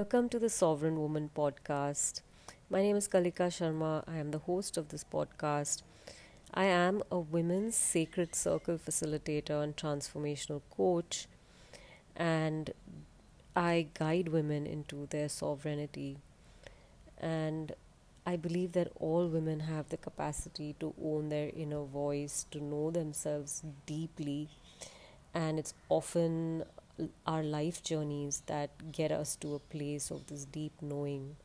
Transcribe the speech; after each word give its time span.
Welcome 0.00 0.30
to 0.30 0.38
the 0.38 0.48
Sovereign 0.48 0.98
Woman 0.98 1.28
podcast. 1.36 2.22
My 2.70 2.80
name 2.80 2.96
is 2.96 3.06
Kalika 3.06 3.48
Sharma. 3.56 4.02
I 4.08 4.16
am 4.16 4.30
the 4.30 4.38
host 4.38 4.78
of 4.78 4.88
this 4.88 5.04
podcast. 5.04 5.82
I 6.54 6.64
am 6.64 7.02
a 7.12 7.18
women's 7.18 7.76
sacred 7.76 8.34
circle 8.34 8.78
facilitator 8.78 9.62
and 9.62 9.76
transformational 9.76 10.62
coach, 10.74 11.28
and 12.16 12.70
I 13.54 13.88
guide 13.92 14.28
women 14.28 14.66
into 14.66 15.06
their 15.10 15.28
sovereignty. 15.28 16.16
And 17.18 17.72
I 18.24 18.36
believe 18.36 18.72
that 18.72 18.92
all 18.98 19.28
women 19.28 19.60
have 19.60 19.90
the 19.90 19.98
capacity 19.98 20.76
to 20.80 20.94
own 21.04 21.28
their 21.28 21.50
inner 21.54 21.84
voice, 21.84 22.46
to 22.52 22.64
know 22.64 22.90
themselves 22.90 23.62
deeply, 23.84 24.48
and 25.34 25.58
it's 25.58 25.74
often 25.90 26.64
our 27.26 27.42
life 27.42 27.82
journeys 27.82 28.42
that 28.46 28.92
get 28.92 29.12
us 29.12 29.36
to 29.36 29.54
a 29.54 29.58
place 29.58 30.10
of 30.10 30.26
this 30.26 30.44
deep 30.44 30.72
knowing. 30.80 31.36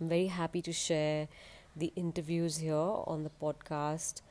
I'm 0.00 0.08
very 0.08 0.26
happy 0.26 0.62
to 0.62 0.72
share 0.72 1.28
the 1.76 1.92
interviews 1.96 2.58
here 2.58 2.74
on 2.74 3.24
the 3.24 3.30
podcast. 3.42 4.22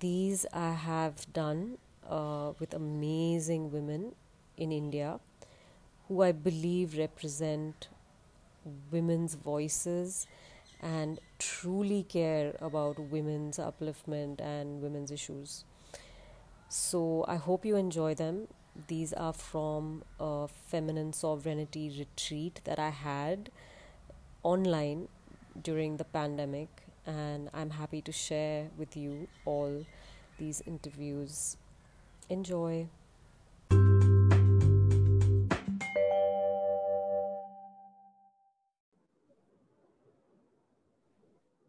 These 0.00 0.46
I 0.52 0.72
have 0.72 1.32
done 1.32 1.78
uh, 2.08 2.52
with 2.58 2.74
amazing 2.74 3.70
women 3.72 4.14
in 4.56 4.72
India 4.72 5.20
who 6.08 6.22
I 6.22 6.32
believe 6.32 6.96
represent 6.96 7.88
women's 8.90 9.34
voices 9.34 10.26
and 10.80 11.20
truly 11.38 12.02
care 12.02 12.54
about 12.60 12.98
women's 12.98 13.58
upliftment 13.58 14.40
and 14.40 14.82
women's 14.82 15.10
issues. 15.10 15.64
So 16.68 17.24
I 17.26 17.36
hope 17.36 17.64
you 17.64 17.76
enjoy 17.76 18.14
them. 18.14 18.48
These 18.88 19.12
are 19.14 19.32
from 19.32 20.04
a 20.20 20.48
feminine 20.48 21.12
sovereignty 21.12 21.92
retreat 21.98 22.60
that 22.64 22.78
I 22.78 22.90
had 22.90 23.50
online 24.42 25.08
during 25.60 25.96
the 25.96 26.04
pandemic, 26.04 26.68
and 27.06 27.48
I'm 27.54 27.70
happy 27.70 28.02
to 28.02 28.12
share 28.12 28.68
with 28.76 28.96
you 28.96 29.28
all 29.44 29.86
these 30.38 30.62
interviews. 30.66 31.56
Enjoy. 32.28 32.88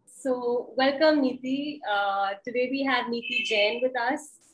So, 0.05 0.73
welcome, 0.75 1.21
Niti. 1.21 1.79
Uh, 1.89 2.33
today 2.43 2.67
we 2.69 2.83
have 2.83 3.07
Niti 3.09 3.43
Jain 3.43 3.79
with 3.81 3.95
us. 3.97 4.46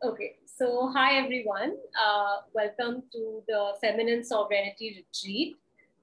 Okay, 0.00 0.36
so 0.46 0.92
hi 0.94 1.18
everyone. 1.18 1.74
Uh, 2.00 2.36
welcome 2.54 3.02
to 3.10 3.42
the 3.48 3.72
Feminine 3.80 4.22
Sovereignty 4.22 5.04
Retreat. 5.04 5.56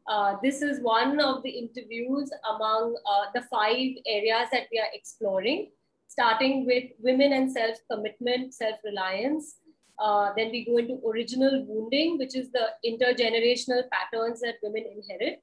Uh, 0.06 0.36
this 0.44 0.62
is 0.62 0.82
one 0.82 1.22
of 1.22 1.42
the 1.44 1.50
interviews 1.50 2.30
among 2.54 2.98
uh, 3.10 3.28
the 3.34 3.44
five 3.44 3.96
areas 4.06 4.50
that 4.52 4.68
we 4.70 4.80
are 4.80 4.92
exploring, 4.94 5.72
starting 6.10 6.66
with 6.66 6.84
women 7.00 7.32
and 7.32 7.50
self 7.50 7.78
commitment, 7.90 8.54
self 8.54 8.76
reliance. 8.84 9.60
Uh, 9.98 10.34
then 10.36 10.52
we 10.52 10.66
go 10.66 10.76
into 10.76 11.00
original 11.08 11.64
wounding, 11.66 12.18
which 12.18 12.36
is 12.36 12.52
the 12.52 12.68
intergenerational 12.86 13.84
patterns 13.94 14.42
that 14.42 14.56
women 14.62 14.84
inherit. 14.94 15.42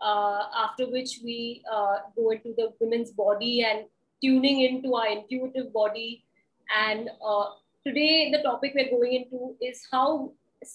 Uh, 0.00 0.46
after 0.64 0.90
which 0.90 1.20
we 1.22 1.62
uh, 1.72 1.98
go 2.16 2.30
into 2.30 2.54
the 2.56 2.72
women's 2.80 3.12
body 3.12 3.62
and 3.62 3.84
tuning 4.20 4.62
into 4.62 4.96
our 4.96 5.06
intuitive 5.06 5.72
body 5.72 6.24
and 6.76 7.08
today 7.86 8.30
the 8.32 8.42
topic 8.42 8.72
we're 8.74 8.90
going 8.90 9.12
into 9.12 9.54
is 9.60 9.86
how 9.90 10.32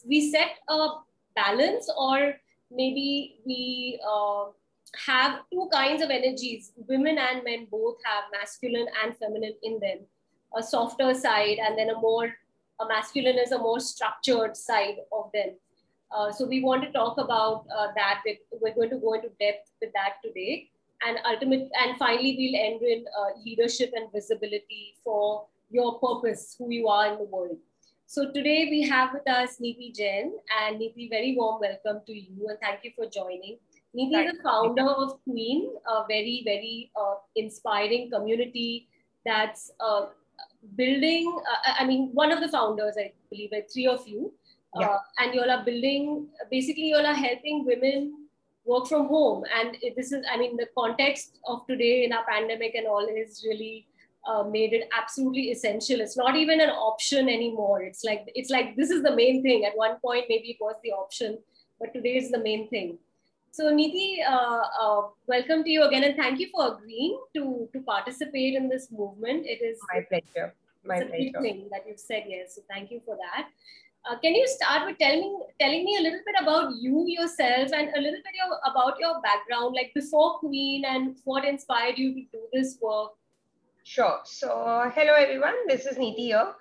we 0.08 0.30
set 0.30 0.60
a 0.70 0.90
balance 1.36 1.90
or 1.98 2.36
maybe 2.72 3.40
we 3.46 4.00
uh, 4.08 4.46
have 5.06 5.42
two 5.52 5.70
kinds 5.72 6.02
of 6.02 6.10
energies. 6.10 6.72
Women 6.88 7.18
and 7.18 7.44
men 7.44 7.68
both 7.72 7.98
have 8.06 8.26
masculine 8.32 8.88
and 9.04 9.16
feminine 9.18 9.56
in 9.64 9.80
them. 9.80 10.00
A 10.56 10.64
softer 10.64 11.14
side 11.14 11.58
and 11.60 11.78
then 11.78 11.90
a 11.90 12.00
more 12.00 12.34
a 12.82 12.88
masculine 12.88 13.38
is 13.38 13.52
a 13.52 13.58
more 13.58 13.80
structured 13.80 14.56
side 14.56 14.98
of 15.12 15.30
them. 15.34 15.56
Uh, 16.12 16.32
so 16.32 16.46
we 16.46 16.64
want 16.64 16.82
to 16.84 16.92
talk 16.92 17.18
about 17.18 17.66
uh, 17.76 17.88
that 17.96 18.24
we're 18.62 18.74
going 18.74 18.90
to 18.90 18.98
go 18.98 19.14
into 19.14 19.30
depth 19.40 19.72
with 19.82 19.92
that 19.94 20.14
today. 20.24 20.70
And 21.06 21.18
ultimate 21.26 21.70
and 21.82 21.98
finally 21.98 22.36
we'll 22.38 22.62
end 22.62 22.80
with 22.82 23.04
uh, 23.20 23.40
leadership 23.46 23.92
and 23.96 24.12
visibility 24.12 24.96
for 25.04 25.46
your 25.70 26.00
purpose, 26.00 26.56
who 26.58 26.72
you 26.72 26.88
are 26.88 27.12
in 27.14 27.20
the 27.20 27.26
world. 27.26 27.58
So 28.08 28.32
today 28.32 28.68
we 28.72 28.82
have 28.90 29.14
with 29.14 29.30
us 29.30 29.58
Niti 29.60 29.92
Jain 29.96 30.34
and 30.62 30.80
Niti, 30.80 31.08
very 31.10 31.36
warm 31.38 31.62
welcome 31.62 32.02
to 32.08 32.14
you 32.14 32.48
and 32.50 32.58
thank 32.60 32.84
you 32.84 32.92
for 32.96 33.06
joining. 33.08 33.60
Niti 33.94 34.16
is 34.16 34.38
the 34.38 34.44
founder 34.44 34.84
of 34.84 35.20
Qween, 35.28 35.68
a 35.88 36.06
very, 36.08 36.42
very 36.44 36.92
uh, 37.00 37.16
inspiring 37.36 38.10
community 38.10 38.88
that's 39.26 39.72
uh, 39.80 40.08
building, 40.76 41.40
uh, 41.40 41.74
I 41.80 41.86
mean, 41.86 42.10
one 42.14 42.32
of 42.32 42.42
the 42.42 42.50
founders, 42.50 42.96
I 42.98 43.14
believe, 43.30 43.50
like 43.52 43.70
three 43.72 43.86
of 43.86 44.08
you. 44.08 44.34
Yeah. 44.80 44.88
Uh, 44.88 44.98
and 45.20 45.34
you 45.34 45.42
all 45.42 45.52
are 45.52 45.64
building, 45.64 46.28
basically 46.50 46.90
you 46.90 46.96
all 46.96 47.06
are 47.06 47.14
helping 47.14 47.66
women 47.66 48.28
work 48.66 48.88
from 48.88 49.08
home. 49.08 49.44
And 49.56 49.78
this 49.96 50.12
is, 50.12 50.26
I 50.32 50.38
mean, 50.38 50.58
the 50.58 50.68
context 50.78 51.40
of 51.46 51.66
today 51.68 52.06
in 52.06 52.14
our 52.14 52.26
pandemic 52.26 52.74
and 52.76 52.88
all 52.88 53.08
is 53.08 53.44
really 53.48 53.88
uh, 54.28 54.44
made 54.44 54.74
it 54.74 54.90
absolutely 54.98 55.52
essential. 55.52 56.02
It's 56.02 56.18
not 56.18 56.36
even 56.36 56.62
an 56.62 56.70
option 56.70 57.30
anymore. 57.30 57.82
It's 57.82 58.04
like 58.04 58.30
it's 58.36 58.50
like 58.50 58.76
this 58.76 58.90
is 58.90 59.04
the 59.04 59.16
main 59.16 59.42
thing. 59.44 59.66
At 59.66 59.78
one 59.78 59.98
point, 60.00 60.26
maybe 60.30 60.52
it 60.52 60.58
was 60.60 60.76
the 60.84 60.92
option, 60.92 61.38
but 61.80 61.94
today 61.94 62.18
is 62.18 62.32
the 62.32 62.40
main 62.40 62.70
thing. 62.70 62.98
So 63.52 63.70
Niti, 63.74 64.22
uh, 64.22 64.62
uh, 64.80 65.02
welcome 65.28 65.64
to 65.64 65.70
you 65.70 65.84
again, 65.84 66.04
and 66.04 66.16
thank 66.16 66.40
you 66.40 66.50
for 66.52 66.76
agreeing 66.76 67.20
to 67.36 67.70
to 67.74 67.82
participate 67.82 68.56
in 68.56 68.70
this 68.70 68.92
movement. 68.92 69.46
It 69.46 69.62
is 69.62 69.80
my 69.94 70.02
pleasure. 70.02 70.54
My 70.86 70.98
it's 70.98 71.06
a 71.06 71.10
pleasure. 71.10 71.42
thing 71.42 71.68
that 71.72 71.86
you've 71.88 72.00
said 72.00 72.26
yes. 72.28 72.56
So 72.56 72.62
thank 72.70 72.92
you 72.92 73.02
for 73.06 73.18
that. 73.18 73.48
Uh, 74.06 74.18
can 74.20 74.34
you 74.34 74.48
start 74.48 74.86
with 74.86 74.98
telling 74.98 75.22
me 75.22 75.40
telling 75.60 75.84
me 75.84 75.98
a 75.98 76.02
little 76.02 76.22
bit 76.26 76.36
about 76.42 76.76
you 76.80 77.06
yourself 77.08 77.74
and 77.74 77.90
a 77.96 78.00
little 78.00 78.22
bit 78.28 78.36
your, 78.36 78.60
about 78.72 79.00
your 79.00 79.22
background, 79.22 79.76
like 79.76 79.92
before 79.94 80.40
Qween, 80.42 80.86
and 80.86 81.18
what 81.26 81.46
inspired 81.46 81.98
you 81.98 82.14
to 82.14 82.22
do 82.32 82.42
this 82.54 82.78
work? 82.82 83.12
Sure. 83.84 84.20
So, 84.26 84.92
hello 84.94 85.14
everyone. 85.14 85.56
This 85.68 85.86
is 85.86 85.98
Niti 85.98 86.28
here. 86.28 86.54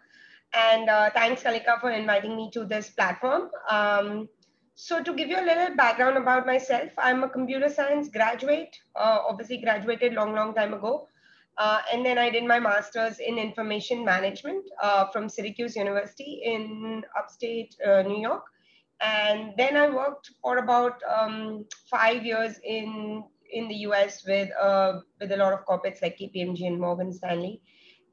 And 0.55 0.89
uh, 0.89 1.11
thanks, 1.11 1.43
Kalika, 1.43 1.81
for 1.81 1.91
inviting 1.91 2.37
me 2.37 2.51
to 2.53 2.65
this 2.65 2.91
platform. 2.91 3.51
Um, 3.69 4.29
so, 4.75 5.03
to 5.03 5.13
give 5.13 5.29
you 5.29 5.39
a 5.39 5.45
little 5.45 5.77
background 5.77 6.17
about 6.17 6.47
myself, 6.47 6.91
I'm 6.97 7.25
a 7.25 7.29
computer 7.29 7.69
science 7.69 8.09
graduate, 8.09 8.75
uh, 8.97 9.19
obviously, 9.29 9.59
graduated 9.59 10.15
long, 10.15 10.35
long 10.35 10.55
time 10.55 10.73
ago. 10.73 11.09
Uh, 11.59 11.81
and 11.93 12.07
then 12.07 12.19
I 12.19 12.31
did 12.31 12.45
my 12.45 12.61
master's 12.61 13.19
in 13.19 13.37
information 13.37 14.05
management 14.05 14.65
uh, 14.81 15.07
from 15.11 15.29
Syracuse 15.29 15.75
University 15.75 16.41
in 16.45 17.03
upstate 17.19 17.75
uh, 17.85 18.03
New 18.03 18.23
York. 18.23 18.45
And 19.01 19.55
then 19.59 19.77
I 19.77 19.91
worked 19.91 20.31
for 20.41 20.59
about 20.59 21.03
um, 21.03 21.67
five 21.91 22.25
years 22.25 22.61
in 22.65 23.25
in 23.51 23.69
the 23.69 23.75
US 23.89 24.25
with 24.27 24.51
uh, 24.61 25.01
with 25.21 25.33
a 25.33 25.37
lot 25.37 25.53
of 25.53 25.65
corporates 25.67 26.03
like 26.03 26.19
KPMG 26.19 26.67
and 26.67 26.81
Morgan 26.81 27.13
Stanley. 27.13 27.61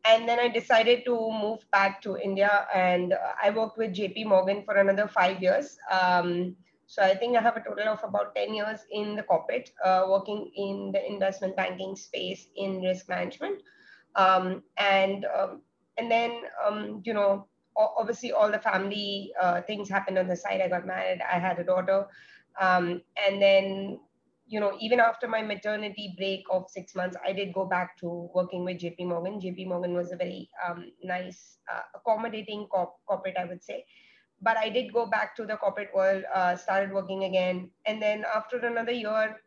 And 0.08 0.30
then 0.30 0.40
I 0.40 0.50
decided 0.50 1.04
to 1.06 1.16
move 1.32 1.66
back 1.72 2.02
to 2.04 2.16
India, 2.18 2.68
and 2.74 3.14
uh, 3.14 3.34
I 3.42 3.50
worked 3.50 3.78
with 3.78 3.96
JP 3.96 4.28
Morgan 4.28 4.64
for 4.64 4.76
another 4.76 5.08
five 5.08 5.42
years. 5.42 5.78
Um, 5.90 6.56
so 6.88 7.02
I 7.02 7.16
think 7.16 7.36
I 7.36 7.42
have 7.42 7.58
a 7.58 7.62
total 7.62 7.88
of 7.88 8.04
about 8.04 8.36
10 8.36 8.54
years 8.54 8.82
in 8.92 9.16
the 9.16 9.24
corporate, 9.24 9.72
uh, 9.84 10.06
working 10.08 10.52
in 10.56 10.92
the 10.92 11.04
investment 11.04 11.56
banking 11.56 11.96
space 11.96 12.48
in 12.56 12.82
risk 12.82 13.10
management. 13.10 13.64
Um, 14.16 14.62
and 14.78 15.26
um, 15.26 15.62
and 15.98 16.12
then 16.12 16.42
um, 16.66 17.02
you 17.04 17.14
know 17.14 17.48
obviously 17.76 18.32
all 18.32 18.50
the 18.50 18.60
family 18.60 19.34
uh, 19.42 19.62
things 19.62 19.90
happened 19.90 20.18
on 20.18 20.28
the 20.28 20.36
side. 20.36 20.62
I 20.62 20.70
got 20.70 20.86
married. 20.86 21.20
I 21.22 21.40
had 21.40 21.60
a 21.60 21.64
daughter, 21.64 22.08
um, 22.60 23.02
and 23.18 23.42
then 23.42 24.00
you 24.48 24.60
know, 24.60 24.78
even 24.80 25.00
after 25.00 25.28
my 25.28 25.42
maternity 25.42 26.14
break 26.18 26.44
of 26.52 26.70
six 26.70 26.96
months, 26.96 27.18
I 27.26 27.34
did 27.34 27.54
go 27.54 27.66
back 27.66 27.98
to 28.00 28.30
working 28.34 28.64
with 28.64 28.80
JP 28.80 29.08
Morgan. 29.08 29.40
JP 29.40 29.68
Morgan 29.68 29.94
was 29.94 30.12
a 30.12 30.16
very 30.16 30.50
um, 30.68 30.92
nice, 31.04 31.58
uh, 31.74 31.82
accommodating 31.96 32.68
corp- 32.68 32.98
corporate, 33.08 33.38
I 33.40 33.46
would 33.46 33.64
say. 33.64 33.86
But 34.42 34.58
I 34.58 34.70
did 34.70 34.94
go 34.94 35.08
back 35.08 35.36
to 35.38 35.46
the 35.46 35.58
corporate 35.58 35.90
world, 35.96 36.24
uh, 36.34 36.56
started 36.58 36.94
working 36.94 37.24
again. 37.24 37.72
And 37.86 38.02
then 38.02 38.24
after 38.36 38.58
another 38.58 38.92
year, 38.92 39.38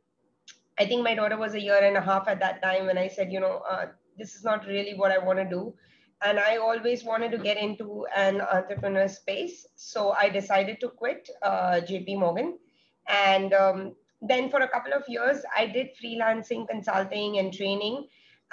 I 0.78 0.86
think 0.86 1.04
my 1.04 1.14
daughter 1.14 1.36
was 1.36 1.54
a 1.54 1.60
year 1.60 1.78
and 1.82 1.96
a 1.96 2.00
half 2.00 2.26
at 2.28 2.40
that 2.40 2.62
time 2.62 2.86
when 2.86 2.98
I 2.98 3.08
said, 3.08 3.32
you 3.32 3.40
know, 3.40 3.62
uh, 3.70 3.86
this 4.16 4.34
is 4.34 4.44
not 4.44 4.66
really 4.66 4.94
what 4.94 5.12
I 5.12 5.18
want 5.18 5.38
to 5.38 5.44
do. 5.44 5.74
And 6.22 6.40
I 6.40 6.56
always 6.56 7.04
wanted 7.04 7.30
to 7.32 7.38
get 7.38 7.56
into 7.56 8.04
an 8.16 8.40
entrepreneur 8.40 9.06
space. 9.06 9.66
So 9.76 10.10
I 10.10 10.28
decided 10.28 10.80
to 10.80 10.88
quit 10.88 11.28
uh, 11.42 11.80
JP 11.88 12.18
Morgan. 12.18 12.58
And 13.08 13.52
um, 13.54 13.94
then 14.20 14.50
for 14.50 14.60
a 14.60 14.68
couple 14.68 14.92
of 14.92 15.04
years, 15.08 15.42
I 15.56 15.66
did 15.66 15.88
freelancing, 16.02 16.68
consulting, 16.68 17.38
and 17.38 17.52
training. 17.52 18.06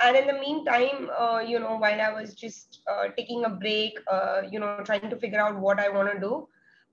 and 0.03 0.15
in 0.17 0.27
the 0.27 0.33
meantime, 0.39 1.09
uh, 1.17 1.39
you 1.39 1.59
know, 1.59 1.75
while 1.77 2.01
I 2.01 2.11
was 2.13 2.33
just 2.33 2.81
uh, 2.91 3.09
taking 3.17 3.45
a 3.45 3.49
break, 3.49 3.97
uh, 4.11 4.41
you 4.51 4.59
know, 4.59 4.81
trying 4.83 5.09
to 5.09 5.17
figure 5.17 5.39
out 5.39 5.59
what 5.59 5.79
I 5.79 5.89
want 5.89 6.11
to 6.11 6.19
do, 6.19 6.47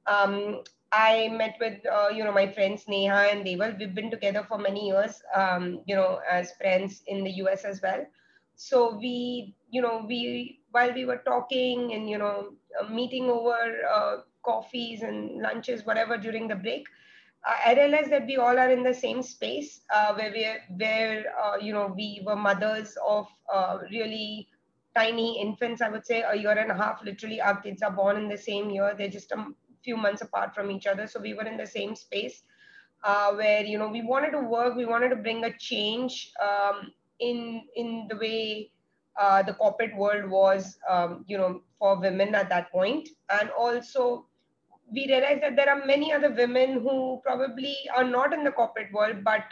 um, 0.07 0.63
I 0.93 1.29
met 1.29 1.57
with, 1.61 1.85
uh, 1.87 2.09
you 2.09 2.25
know, 2.25 2.33
my 2.33 2.47
friends 2.47 2.87
Neha 2.89 3.29
and 3.31 3.45
Deval. 3.45 3.79
We've 3.79 3.95
been 3.95 4.11
together 4.11 4.45
for 4.49 4.59
many 4.59 4.89
years, 4.89 5.23
um, 5.35 5.81
you 5.87 5.95
know, 5.97 6.21
as 6.31 6.53
friends 6.53 7.03
in 7.07 7.25
the 7.25 7.31
US 7.43 7.65
as 7.65 7.83
well. 7.83 8.05
So 8.57 8.97
we, 8.97 9.55
you 9.71 9.81
know, 9.83 10.05
we, 10.07 10.61
while 10.71 10.93
we 10.93 11.05
were 11.05 11.23
talking 11.25 11.93
and, 11.93 12.09
you 12.09 12.19
know, 12.19 12.53
uh, 12.81 12.89
meeting 12.89 13.31
over 13.31 13.57
uh, 13.93 14.17
coffees 14.45 15.03
and 15.03 15.41
lunches, 15.41 15.85
whatever 15.87 16.17
during 16.17 16.49
the 16.49 16.57
break, 16.57 16.87
I 17.45 17.75
realized 17.75 18.11
that 18.11 18.27
we 18.27 18.37
all 18.37 18.59
are 18.59 18.71
in 18.71 18.83
the 18.83 18.95
same 18.95 19.23
space 19.23 19.81
uh, 19.93 20.15
where 20.15 20.31
we 20.31 20.47
where 20.77 21.25
uh, 21.43 21.57
you 21.61 21.73
know 21.73 21.93
we 21.97 22.23
were 22.25 22.37
mothers 22.37 22.97
of 23.07 23.27
uh, 23.53 23.79
really 23.91 24.49
tiny 24.95 25.41
infants. 25.41 25.83
I 25.83 25.89
would 25.89 26.07
say 26.07 26.23
a 26.23 26.37
year 26.37 26.57
and 26.57 26.71
a 26.71 26.75
half. 26.75 27.03
Literally, 27.03 27.41
our 27.41 27.61
kids 27.61 27.83
are 27.83 27.91
born 27.91 28.17
in 28.17 28.29
the 28.29 28.39
same 28.39 28.71
year. 28.71 28.95
They're 28.97 29.09
just 29.09 29.33
a 29.33 29.47
few 29.83 29.97
months 29.97 30.23
apart 30.23 30.55
from 30.55 30.71
each 30.71 30.87
other. 30.87 31.07
So 31.07 31.21
we 31.21 31.35
were 31.35 31.45
in 31.47 31.57
the 31.57 31.67
same 31.67 31.97
space 31.97 32.43
uh, 33.05 33.33
where 33.33 33.65
you 33.65 33.79
know 33.79 33.89
we 33.89 34.03
wanted 34.03 34.31
to 34.33 34.41
work. 34.41 34.77
We 34.77 34.87
wanted 34.87 35.09
to 35.11 35.17
bring 35.17 35.45
a 35.45 35.57
change 35.59 36.33
um, 36.41 36.93
in 37.19 37.63
in 37.77 38.07
the 38.09 38.17
way 38.17 38.71
uh, 39.21 39.43
the 39.43 39.55
corporate 39.55 39.97
world 39.97 40.31
was, 40.31 40.79
um, 40.89 41.25
you 41.27 41.37
know, 41.37 41.63
for 41.79 42.01
women 42.01 42.35
at 42.35 42.49
that 42.49 42.71
point, 42.71 43.09
and 43.31 43.51
also 43.51 44.27
we 44.91 45.07
realize 45.07 45.41
that 45.41 45.57
there 45.57 45.69
are 45.69 45.85
many 45.87 46.13
other 46.13 46.31
women 46.31 46.81
who 46.81 47.21
probably 47.25 47.77
are 47.97 48.05
not 48.05 48.33
in 48.33 48.45
the 48.45 48.51
corporate 48.51 48.93
world 48.93 49.25
but 49.25 49.43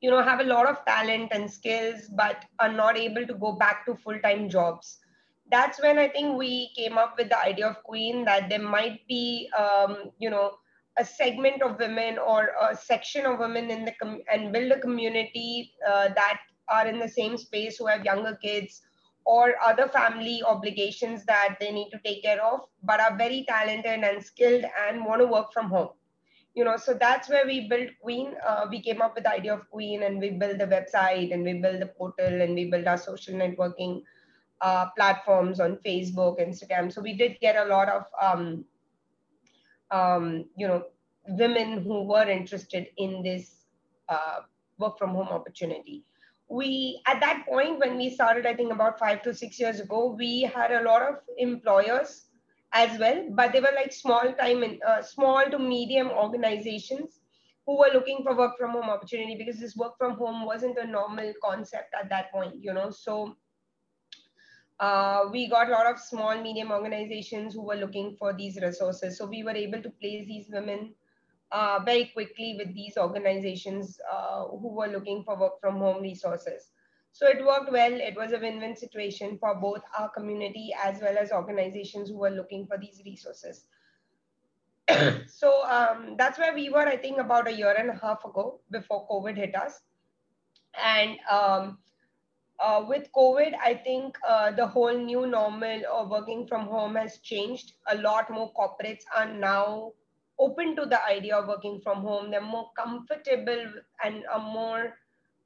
you 0.00 0.10
know 0.10 0.22
have 0.22 0.40
a 0.40 0.44
lot 0.44 0.68
of 0.68 0.84
talent 0.84 1.28
and 1.32 1.50
skills 1.50 2.08
but 2.14 2.44
are 2.60 2.72
not 2.72 2.96
able 2.96 3.26
to 3.26 3.34
go 3.34 3.52
back 3.52 3.84
to 3.86 3.94
full-time 3.96 4.48
jobs. 4.48 4.98
That's 5.50 5.80
when 5.80 5.98
i 5.98 6.08
think 6.08 6.36
we 6.36 6.70
came 6.76 6.98
up 6.98 7.14
with 7.18 7.30
the 7.30 7.38
idea 7.38 7.66
of 7.68 7.82
Qween 7.84 8.24
that 8.26 8.48
there 8.48 8.62
might 8.62 9.00
be 9.08 9.48
um, 9.58 10.10
you 10.18 10.30
know 10.30 10.52
a 10.98 11.04
segment 11.04 11.62
of 11.62 11.78
women 11.78 12.18
or 12.18 12.50
a 12.60 12.76
section 12.76 13.24
of 13.24 13.38
women 13.38 13.70
in 13.70 13.84
the 13.84 13.92
com- 14.02 14.22
and 14.32 14.52
build 14.52 14.72
a 14.72 14.80
community 14.80 15.72
uh, 15.88 16.08
that 16.08 16.40
are 16.68 16.86
in 16.86 16.98
the 16.98 17.08
same 17.08 17.36
space 17.38 17.78
who 17.78 17.86
have 17.86 18.04
younger 18.04 18.36
kids 18.42 18.82
or 19.28 19.54
other 19.62 19.86
family 19.88 20.42
obligations 20.42 21.24
that 21.26 21.58
they 21.60 21.70
need 21.70 21.90
to 21.90 21.98
take 22.02 22.22
care 22.22 22.42
of, 22.42 22.60
but 22.82 22.98
are 22.98 23.14
very 23.14 23.44
talented 23.46 24.02
and 24.02 24.24
skilled 24.24 24.64
and 24.88 25.04
want 25.04 25.20
to 25.20 25.26
work 25.26 25.52
from 25.52 25.68
home. 25.68 25.90
You 26.54 26.64
know, 26.64 26.78
so 26.78 26.94
that's 26.94 27.28
where 27.28 27.44
we 27.44 27.68
built 27.68 27.90
Qween. 28.02 28.32
Uh, 28.44 28.66
we 28.70 28.80
came 28.80 29.02
up 29.02 29.14
with 29.14 29.24
the 29.24 29.30
idea 29.30 29.52
of 29.52 29.66
Qween 29.70 30.06
and 30.06 30.18
we 30.18 30.30
built 30.30 30.56
the 30.56 30.66
website 30.66 31.34
and 31.34 31.44
we 31.44 31.52
built 31.52 31.78
the 31.80 31.86
portal 31.86 32.40
and 32.40 32.54
we 32.54 32.70
built 32.70 32.86
our 32.86 32.96
social 32.96 33.34
networking 33.34 34.02
uh, 34.62 34.86
platforms 34.96 35.60
on 35.60 35.76
Facebook, 35.84 36.40
Instagram. 36.40 36.90
So 36.90 37.02
we 37.02 37.12
did 37.12 37.38
get 37.38 37.56
a 37.56 37.66
lot 37.66 37.90
of, 37.90 38.06
um, 38.22 38.64
um, 39.90 40.46
you 40.56 40.66
know, 40.66 40.84
women 41.28 41.82
who 41.82 42.02
were 42.04 42.26
interested 42.26 42.86
in 42.96 43.22
this 43.22 43.66
uh, 44.08 44.40
work 44.78 44.98
from 44.98 45.10
home 45.10 45.28
opportunity 45.28 46.02
we 46.48 47.00
at 47.06 47.20
that 47.20 47.44
point 47.46 47.78
when 47.78 47.96
we 47.96 48.08
started 48.10 48.46
i 48.46 48.54
think 48.54 48.72
about 48.72 48.98
five 48.98 49.22
to 49.22 49.34
six 49.34 49.58
years 49.60 49.80
ago 49.80 50.14
we 50.18 50.42
had 50.42 50.72
a 50.72 50.82
lot 50.82 51.02
of 51.02 51.16
employers 51.36 52.26
as 52.72 52.98
well 52.98 53.26
but 53.32 53.52
they 53.52 53.60
were 53.60 53.74
like 53.74 53.92
small 53.92 54.32
time 54.40 54.62
and 54.62 54.82
uh, 54.82 55.02
small 55.02 55.44
to 55.50 55.58
medium 55.58 56.08
organizations 56.08 57.20
who 57.66 57.78
were 57.78 57.90
looking 57.92 58.22
for 58.22 58.36
work 58.36 58.56
from 58.56 58.70
home 58.70 58.88
opportunity 58.88 59.36
because 59.36 59.60
this 59.60 59.76
work 59.76 59.96
from 59.98 60.16
home 60.16 60.46
wasn't 60.46 60.78
a 60.78 60.86
normal 60.86 61.32
concept 61.44 61.94
at 62.00 62.08
that 62.08 62.32
point 62.32 62.54
you 62.60 62.72
know? 62.72 62.90
So 62.90 63.36
uh, 64.80 65.24
we 65.30 65.48
got 65.48 65.68
a 65.68 65.72
lot 65.72 65.90
of 65.90 65.98
small 65.98 66.40
medium 66.40 66.70
organizations 66.70 67.54
who 67.54 67.62
were 67.62 67.74
looking 67.74 68.16
for 68.18 68.32
these 68.32 68.58
resources. 68.62 69.18
So 69.18 69.26
we 69.26 69.42
were 69.42 69.56
able 69.56 69.82
to 69.82 69.90
place 69.90 70.26
these 70.26 70.46
women 70.50 70.94
uh, 71.52 71.80
very 71.84 72.06
quickly 72.06 72.56
with 72.58 72.74
these 72.74 72.96
organizations 72.96 73.98
uh, 74.12 74.44
who 74.44 74.68
were 74.68 74.88
looking 74.88 75.22
for 75.24 75.38
work 75.38 75.60
from 75.60 75.76
home 75.76 76.02
resources. 76.02 76.70
So 77.12 77.26
it 77.26 77.44
worked 77.44 77.72
well. 77.72 77.92
It 77.92 78.16
was 78.16 78.32
a 78.32 78.38
win-win 78.38 78.76
situation 78.76 79.38
for 79.38 79.54
both 79.54 79.80
our 79.98 80.08
community 80.10 80.70
as 80.84 81.00
well 81.00 81.16
as 81.18 81.32
organizations 81.32 82.10
who 82.10 82.18
were 82.18 82.30
looking 82.30 82.66
for 82.66 82.78
these 82.78 83.00
resources. 83.04 83.64
so 85.26 85.64
um, 85.64 86.14
that's 86.16 86.38
where 86.38 86.54
we 86.54 86.70
were, 86.70 86.86
I 86.86 86.96
think, 86.96 87.18
about 87.18 87.48
a 87.48 87.52
year 87.52 87.74
and 87.76 87.90
a 87.90 87.94
half 87.94 88.24
ago 88.24 88.60
before 88.70 89.08
COVID 89.08 89.36
hit 89.36 89.56
us. 89.56 89.80
And 90.80 91.16
um, 91.30 91.78
uh, 92.62 92.84
with 92.86 93.08
COVID, 93.16 93.52
I 93.62 93.74
think 93.74 94.16
uh, 94.26 94.52
the 94.52 94.66
whole 94.66 94.96
new 94.96 95.26
normal 95.26 95.82
of 95.92 96.10
working 96.10 96.46
from 96.46 96.66
home 96.66 96.94
has 96.96 97.18
changed. 97.18 97.72
A 97.88 97.96
lot 97.98 98.30
more 98.30 98.52
corporates 98.52 99.02
are 99.16 99.32
now 99.32 99.92
open 100.38 100.76
to 100.76 100.86
the 100.86 101.04
idea 101.04 101.36
of 101.36 101.48
working 101.48 101.80
from 101.80 102.02
home. 102.02 102.30
They're 102.30 102.40
more 102.40 102.70
comfortable 102.76 103.72
and 104.04 104.24
are 104.32 104.40
more, 104.40 104.94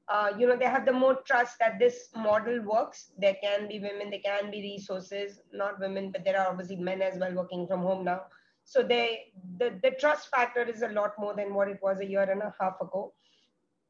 uh, 0.07 0.31
you 0.37 0.47
know, 0.47 0.55
they 0.55 0.65
have 0.65 0.85
the 0.85 0.93
more 0.93 1.15
trust 1.25 1.57
that 1.59 1.79
this 1.79 2.09
model 2.15 2.61
works. 2.61 3.11
There 3.17 3.35
can 3.41 3.67
be 3.67 3.79
women, 3.79 4.09
there 4.09 4.19
can 4.23 4.51
be 4.51 4.61
resources, 4.61 5.39
not 5.51 5.79
women, 5.79 6.11
but 6.11 6.23
there 6.23 6.39
are 6.39 6.47
obviously 6.47 6.75
men 6.75 7.01
as 7.01 7.19
well 7.19 7.33
working 7.33 7.67
from 7.67 7.81
home 7.81 8.05
now. 8.05 8.21
So 8.65 8.81
they, 8.81 9.33
the, 9.57 9.79
the 9.81 9.91
trust 9.91 10.29
factor 10.29 10.63
is 10.63 10.83
a 10.83 10.89
lot 10.89 11.13
more 11.19 11.35
than 11.35 11.53
what 11.53 11.67
it 11.67 11.79
was 11.81 11.99
a 11.99 12.05
year 12.05 12.23
and 12.23 12.41
a 12.41 12.53
half 12.59 12.79
ago. 12.79 13.13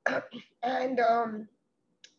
and 0.63 0.99
um, 0.99 1.47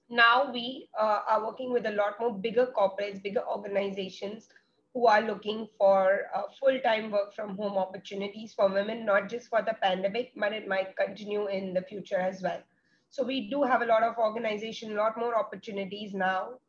now 0.08 0.52
we 0.52 0.88
uh, 0.98 1.20
are 1.28 1.44
working 1.44 1.72
with 1.72 1.87
a 1.87 1.90
lot 1.90 2.20
more 2.20 2.32
bigger 2.32 2.69
corporates, 2.76 3.22
bigger 3.22 3.42
organizations 3.48 4.48
who 4.94 5.08
are 5.08 5.23
looking 5.23 5.69
for 5.76 6.23
uh, 6.35 6.43
full-time 6.61 7.11
work 7.11 7.35
from 7.35 7.56
home 7.56 7.76
opportunities 7.76 8.55
for 8.55 8.73
women, 8.73 9.05
not 9.05 9.29
just 9.29 9.49
for 9.49 9.61
the 9.61 9.75
pandemic, 9.82 10.32
but 10.37 10.52
it 10.52 10.69
might 10.69 10.96
continue 10.96 11.49
in 11.49 11.75
the 11.75 11.82
future 11.82 12.19
as 12.19 12.41
well. 12.43 12.62
So 13.11 13.25
we 13.25 13.50
do 13.50 13.64
have 13.64 13.82
a 13.82 13.87
lot 13.87 14.05
of 14.05 14.17
organization, 14.17 14.93
a 14.93 14.94
lot 14.94 15.19
more 15.19 15.37
opportunities 15.37 16.14
now 16.14 16.61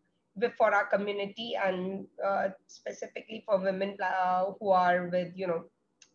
for 0.58 0.74
our 0.74 0.86
community 0.88 1.54
and 1.56 2.08
uh, 2.24 2.50
specifically 2.68 3.44
for 3.46 3.60
women 3.60 3.96
uh, 4.04 4.46
who 4.60 4.72
are 4.72 5.08
with, 5.08 5.32
you 5.36 5.48
know, 5.48 5.64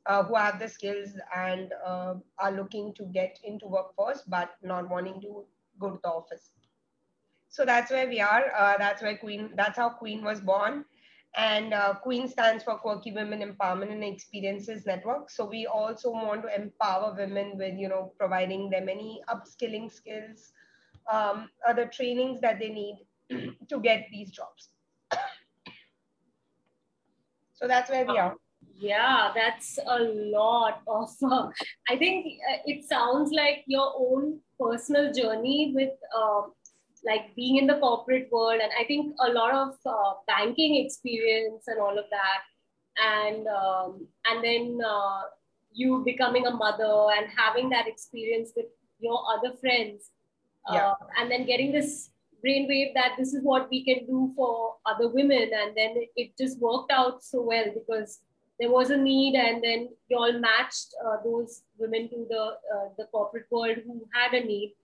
uh, 0.07 0.23
who 0.25 0.35
have 0.35 0.59
the 0.59 0.69
skills 0.69 1.11
and 1.35 1.73
uh, 1.87 2.15
are 2.39 2.53
looking 2.53 2.93
to 2.95 3.05
get 3.05 3.39
into 3.45 3.67
workforce, 3.67 4.23
but 4.27 4.51
not 4.63 4.89
wanting 4.91 5.21
to 5.21 5.45
go 5.79 5.91
to 5.91 6.01
the 6.03 6.09
office. 6.09 6.51
So 7.49 7.65
that's 7.65 7.91
where 7.91 8.09
we 8.09 8.21
are. 8.21 8.53
Uh, 8.57 8.77
that's 8.79 9.03
where 9.03 9.17
Qween, 9.17 9.57
that's 9.57 9.79
how 9.79 9.91
Qween 9.91 10.23
was 10.23 10.41
born 10.41 10.85
and 11.37 11.73
uh, 11.73 11.95
Qween 12.05 12.29
stands 12.29 12.65
for 12.65 12.77
Quirky 12.77 13.13
Women 13.13 13.41
Empowerment 13.41 13.93
and 13.93 14.03
Experiences 14.03 14.85
Network. 14.85 15.31
So 15.31 15.45
we 15.45 15.67
also 15.67 16.11
want 16.11 16.43
to 16.43 16.55
empower 16.55 17.15
women 17.17 17.57
with, 17.57 17.79
you 17.79 17.89
know, 17.89 18.13
providing 18.19 18.69
them 18.69 18.89
any 18.89 19.23
upskilling 19.29 19.93
skills, 19.93 20.53
um, 21.11 21.49
other 21.69 21.87
trainings 21.87 22.41
that 22.41 22.59
they 22.59 22.71
need 22.71 23.07
to 23.69 23.81
get 23.81 24.07
these 24.11 24.31
jobs. 24.31 24.71
so 27.55 27.69
that's 27.69 27.91
where 27.91 28.05
we 28.05 28.19
are. 28.19 28.35
Yeah, 28.81 29.31
that's 29.35 29.79
a 29.87 29.99
lot 30.01 30.83
of. 30.89 31.11
I 31.89 31.97
think 31.97 32.27
uh, 32.51 32.59
it 32.65 32.85
sounds 32.85 33.31
like 33.31 33.63
your 33.67 33.93
own 33.97 34.41
personal 34.59 35.13
journey 35.13 35.73
with 35.75 35.93
uh, 36.17 36.43
like 37.05 37.35
being 37.35 37.57
in 37.57 37.67
the 37.67 37.79
corporate 37.79 38.29
world 38.31 38.61
and 38.63 38.71
i 38.79 38.85
think 38.85 39.15
a 39.27 39.31
lot 39.33 39.55
of 39.55 39.75
uh, 39.87 40.13
banking 40.27 40.85
experience 40.85 41.65
and 41.67 41.81
all 41.81 41.99
of 41.99 42.05
that. 42.11 42.43
And 43.03 43.47
um, 43.47 44.07
and 44.27 44.45
then 44.45 44.81
uh, 44.85 45.23
you 45.73 46.03
becoming 46.05 46.47
a 46.47 46.51
mother 46.51 47.07
and 47.17 47.27
having 47.37 47.71
that 47.71 47.87
experience 47.87 48.53
with 48.57 48.67
your 48.99 49.23
other 49.33 49.57
friends 49.57 50.11
uh, 50.69 50.75
yeah. 50.75 50.95
and 51.19 51.31
then 51.31 51.47
getting 51.47 51.73
this 51.73 52.11
brainwave 52.45 52.93
that 52.95 53.13
this 53.19 53.33
is 53.33 53.43
what 53.43 53.69
we 53.71 53.85
can 53.85 54.07
do 54.07 54.33
for 54.37 54.75
other 54.87 55.09
women. 55.09 55.51
And 55.55 55.77
then 55.77 55.95
it, 56.17 56.33
just 56.39 56.59
worked 56.59 56.91
out 56.91 57.23
so 57.23 57.43
well 57.43 57.67
because 57.73 58.21
there 58.59 58.71
was 58.71 58.91
a 58.91 58.97
need 58.97 59.37
and 59.37 59.63
then 59.63 59.89
you 60.09 60.19
all 60.19 60.39
matched 60.39 60.95
uh, 61.07 61.17
those 61.25 61.63
women 61.79 62.09
to 62.11 62.27
the 62.29 62.45
uh, 62.75 62.89
the 62.99 63.05
corporate 63.13 63.47
world 63.51 63.79
who 63.87 64.07
had 64.13 64.35
a 64.35 64.45
need 64.45 64.75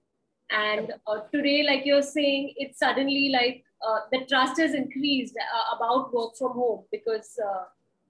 and 0.50 0.94
uh, 1.06 1.20
today, 1.32 1.64
like 1.66 1.84
you're 1.84 2.02
saying, 2.02 2.54
it's 2.56 2.78
suddenly 2.78 3.30
like 3.32 3.64
uh, 3.86 4.00
the 4.12 4.24
trust 4.26 4.60
has 4.60 4.74
increased 4.74 5.34
uh, 5.36 5.76
about 5.76 6.12
work 6.14 6.36
from 6.38 6.52
home 6.52 6.84
because 6.92 7.38
uh, 7.44 7.64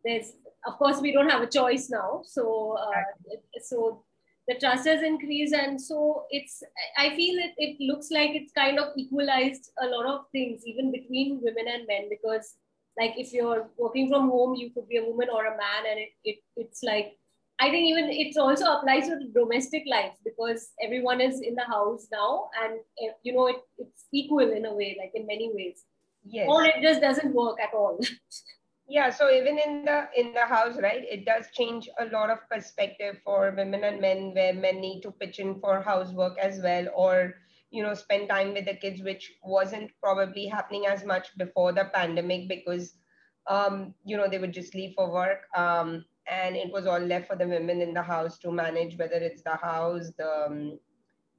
there's, 0.05 0.33
of 0.66 0.75
course, 0.78 1.00
we 1.00 1.12
don't 1.12 1.28
have 1.28 1.43
a 1.43 1.47
choice 1.47 1.88
now. 1.90 2.23
So, 2.25 2.76
uh, 2.78 3.37
so 3.62 4.05
the 4.49 4.55
trust 4.55 4.87
has 4.87 5.02
increased, 5.02 5.55
and 5.55 5.81
so 5.81 6.26
it's. 6.31 6.62
I 6.97 7.16
feel 7.16 7.38
it. 7.38 7.55
It 7.57 7.81
looks 7.81 8.11
like 8.11 8.31
it's 8.35 8.52
kind 8.52 8.78
of 8.78 8.93
equalized 8.97 9.71
a 9.83 9.87
lot 9.87 10.07
of 10.07 10.26
things, 10.31 10.62
even 10.64 10.93
between 10.93 11.40
women 11.43 11.66
and 11.66 11.87
men, 11.87 12.09
because 12.09 12.55
like 12.99 13.14
if 13.16 13.33
you're 13.33 13.69
working 13.76 14.09
from 14.09 14.31
home, 14.31 14.55
you 14.55 14.71
could 14.71 14.88
be 14.88 14.99
a 14.99 15.05
woman 15.05 15.28
or 15.33 15.47
a 15.47 15.57
man, 15.57 15.90
and 15.90 15.99
it, 15.99 16.11
it 16.25 16.38
it's 16.57 16.83
like 16.83 17.19
I 17.59 17.71
think 17.71 17.87
even 17.89 18.11
it 18.11 18.37
also 18.37 18.67
applies 18.67 19.09
to 19.09 19.29
domestic 19.35 19.85
life 19.87 20.13
because 20.25 20.73
everyone 20.83 21.21
is 21.23 21.41
in 21.41 21.55
the 21.55 21.65
house 21.65 22.07
now, 22.13 22.51
and 22.63 22.75
eh, 23.03 23.13
you 23.23 23.33
know 23.33 23.47
it, 23.47 23.57
it's 23.79 24.05
equal 24.13 24.51
in 24.51 24.67
a 24.67 24.75
way, 24.75 24.97
like 25.01 25.13
in 25.15 25.27
many 25.27 25.51
ways. 25.55 25.85
Yes. 26.25 26.49
Or 26.51 26.65
it 26.65 26.83
just 26.83 27.01
doesn't 27.01 27.35
work 27.35 27.59
at 27.61 27.73
all. 27.73 27.99
yeah. 28.89 29.11
So 29.11 29.31
even 29.31 29.59
in 29.59 29.85
the 29.85 30.09
in 30.17 30.35
the 30.35 30.45
house, 30.45 30.77
right, 30.83 31.03
it 31.09 31.25
does 31.25 31.47
change 31.55 31.89
a 31.99 32.07
lot 32.07 32.29
of 32.29 32.39
perspective 32.51 33.17
for 33.25 33.55
women 33.57 33.85
and 33.85 34.01
men, 34.01 34.35
where 34.35 34.53
men 34.53 34.81
need 34.81 35.01
to 35.03 35.13
pitch 35.13 35.39
in 35.39 35.59
for 35.61 35.81
housework 35.81 36.37
as 36.39 36.61
well, 36.61 36.89
or 36.95 37.35
you 37.71 37.83
know 37.83 37.95
spend 37.95 38.29
time 38.29 38.53
with 38.53 38.67
the 38.67 38.75
kids, 38.75 39.03
which 39.03 39.33
wasn't 39.43 39.91
probably 40.03 40.47
happening 40.47 40.87
as 40.87 41.05
much 41.05 41.29
before 41.39 41.73
the 41.73 41.87
pandemic 41.95 42.49
because 42.49 42.93
um, 43.47 43.95
you 44.05 44.17
know 44.19 44.29
they 44.29 44.39
would 44.39 44.53
just 44.53 44.75
leave 44.75 44.93
for 44.95 45.11
work. 45.11 45.47
Um, 45.57 46.05
and 46.28 46.56
it 46.56 46.73
was 46.73 46.87
all 46.87 46.99
left 46.99 47.28
for 47.28 47.37
the 47.37 47.47
women 47.47 47.80
in 47.80 47.95
the 47.95 48.02
house 48.02 48.38
to 48.38 48.50
manage 48.50 48.99
whether 48.99 49.16
it's 49.16 49.42
the 49.42 49.56
house 49.56 50.11
the 50.18 50.47
um, 50.47 50.78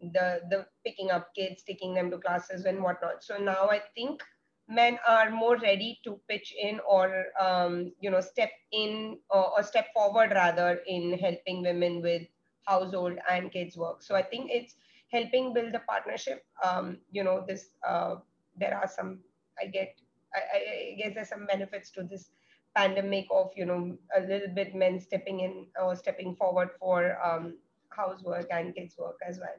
the 0.02 0.42
the 0.50 0.66
picking 0.86 1.12
up 1.12 1.34
kids 1.36 1.64
taking 1.64 1.94
them 1.94 2.12
to 2.12 2.18
classes 2.18 2.66
and 2.66 2.82
whatnot. 2.82 3.24
So 3.24 3.38
now 3.38 3.70
i 3.70 3.82
think 3.96 4.24
men 4.70 5.00
are 5.08 5.32
more 5.32 5.58
ready 5.58 6.00
to 6.04 6.20
pitch 6.30 6.54
in 6.62 6.80
or 6.88 7.26
um, 7.40 7.92
you 8.00 8.12
know 8.12 8.22
step 8.22 8.52
in 8.72 9.18
or, 9.30 9.58
or, 9.58 9.64
step 9.64 9.88
forward 9.94 10.32
rather 10.32 10.82
in 10.88 11.18
helping 11.18 11.62
women 11.62 12.02
with 12.02 12.24
household 12.66 13.18
and 13.30 13.52
kids 13.52 13.78
work. 13.78 14.04
So 14.04 14.16
i 14.16 14.22
think 14.22 14.52
it's 14.52 14.76
helping 15.12 15.54
build 15.54 15.74
a 15.74 15.80
partnership. 15.80 16.46
Um, 16.64 16.98
you 17.12 17.24
know 17.24 17.44
this 17.48 17.70
uh, 17.88 18.16
there 18.60 18.78
are 18.78 18.88
some 18.88 19.20
i 19.62 19.66
get 19.66 19.96
I, 20.36 20.40
I 20.58 20.96
guess 20.98 21.16
there's 21.16 21.30
some 21.30 21.46
benefits 21.46 21.90
to 21.92 22.04
this 22.04 22.30
pandemic 22.78 23.26
of 23.32 23.52
you 23.56 23.66
know 23.66 23.98
a 24.16 24.22
little 24.22 24.54
bit 24.54 24.76
men 24.76 25.00
stepping 25.00 25.40
in 25.40 25.66
or 25.82 25.96
stepping 25.96 26.36
forward 26.36 26.70
for 26.80 27.18
um, 27.26 27.58
housework 27.90 28.48
and 28.52 28.76
kids 28.76 28.96
work 28.98 29.18
as 29.28 29.40
well. 29.40 29.58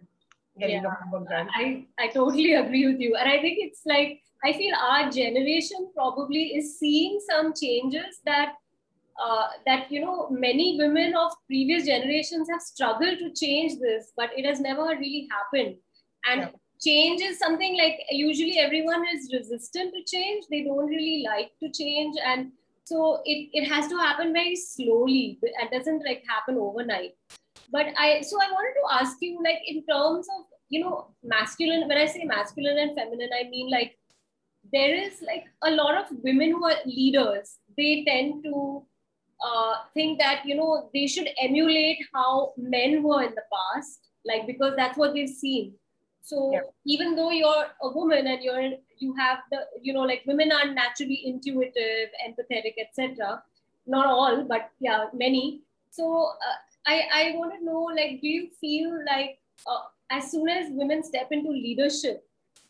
Getting 0.58 0.82
yeah, 0.82 0.94
the 1.10 1.18
work 1.18 1.28
done. 1.28 1.48
I, 1.54 1.86
I 1.98 2.08
totally 2.08 2.54
agree 2.54 2.86
with 2.86 3.00
you. 3.00 3.16
And 3.16 3.28
i 3.28 3.40
think 3.40 3.58
it's 3.60 3.82
like 3.86 4.22
i 4.44 4.52
feel 4.52 4.74
our 4.76 5.10
generation 5.10 5.90
probably 5.94 6.44
is 6.58 6.78
seeing 6.78 7.20
some 7.28 7.52
changes 7.60 8.20
that 8.24 8.54
uh, 9.24 9.48
that 9.66 9.90
you 9.90 10.00
know 10.00 10.28
many 10.30 10.76
women 10.78 11.14
of 11.16 11.32
previous 11.46 11.86
generations 11.86 12.48
have 12.50 12.62
struggled 12.62 13.18
to 13.18 13.30
change 13.32 13.78
this 13.80 14.12
but 14.16 14.30
it 14.36 14.44
has 14.44 14.60
never 14.60 14.84
really 14.84 15.28
happened. 15.30 15.76
And 16.30 16.40
yeah. 16.42 16.50
change 16.80 17.20
is 17.22 17.38
something 17.38 17.76
like 17.76 17.98
usually 18.10 18.58
everyone 18.58 19.04
is 19.14 19.32
resistant 19.32 19.92
to 19.94 20.16
change. 20.16 20.44
They 20.50 20.62
don't 20.64 20.86
really 20.86 21.24
like 21.26 21.50
to 21.62 21.70
change. 21.70 22.16
And 22.24 22.52
so 22.88 23.20
it, 23.24 23.50
it 23.52 23.68
has 23.68 23.88
to 23.88 23.96
happen 23.96 24.32
very 24.32 24.56
slowly. 24.56 25.38
It 25.42 25.70
doesn't 25.70 26.04
like 26.04 26.24
happen 26.28 26.56
overnight. 26.58 27.12
But 27.70 27.88
i 27.98 28.20
so 28.22 28.38
i 28.42 28.50
wanted 28.50 28.74
to 28.80 28.84
ask 28.98 29.16
you 29.20 29.38
like 29.44 29.58
in 29.66 29.84
terms 29.86 30.26
of 30.36 30.44
you 30.70 30.80
know 30.82 31.08
masculine 31.22 31.86
when 31.88 31.98
i 31.98 32.06
say 32.06 32.24
masculine 32.24 32.78
and 32.78 32.94
feminine 32.96 33.34
i 33.38 33.42
mean 33.50 33.70
like 33.70 33.98
there 34.72 34.94
is 34.94 35.22
like 35.26 35.44
a 35.62 35.70
lot 35.70 35.96
of 35.96 36.06
women 36.22 36.50
who 36.50 36.64
are 36.64 36.76
leaders. 36.84 37.56
They 37.76 38.04
tend 38.06 38.44
to 38.44 38.82
uh, 39.44 39.74
think 39.94 40.18
that 40.18 40.42
you 40.44 40.56
know 40.56 40.90
they 40.92 41.06
should 41.06 41.28
emulate 41.40 41.98
how 42.14 42.52
men 42.56 43.02
were 43.02 43.22
in 43.22 43.34
the 43.34 43.44
past 43.52 44.00
like 44.26 44.46
because 44.46 44.74
that's 44.76 44.98
what 44.98 45.14
they've 45.14 45.28
seen 45.28 45.74
so 46.22 46.50
yeah. 46.52 46.60
even 46.84 47.14
though 47.14 47.30
you're 47.30 47.66
a 47.82 47.88
woman 47.90 48.26
and 48.26 48.42
you're 48.42 48.70
you 48.98 49.14
have 49.14 49.38
the 49.50 49.60
you 49.82 49.92
know 49.92 50.02
like 50.02 50.22
women 50.26 50.52
are 50.52 50.72
naturally 50.72 51.22
intuitive 51.24 52.08
empathetic 52.26 52.74
etc 52.78 53.42
not 53.86 54.06
all 54.06 54.44
but 54.44 54.70
yeah 54.78 55.06
many. 55.14 55.62
So 55.90 56.30
uh, 56.46 56.58
i 56.86 56.96
i 57.18 57.22
want 57.36 57.52
to 57.58 57.64
know 57.64 57.82
like 57.98 58.20
do 58.20 58.28
you 58.28 58.48
feel 58.60 58.90
like 59.06 59.38
uh, 59.66 59.84
as 60.10 60.30
soon 60.30 60.48
as 60.48 60.66
women 60.70 61.02
step 61.02 61.32
into 61.32 61.50
leadership 61.50 62.24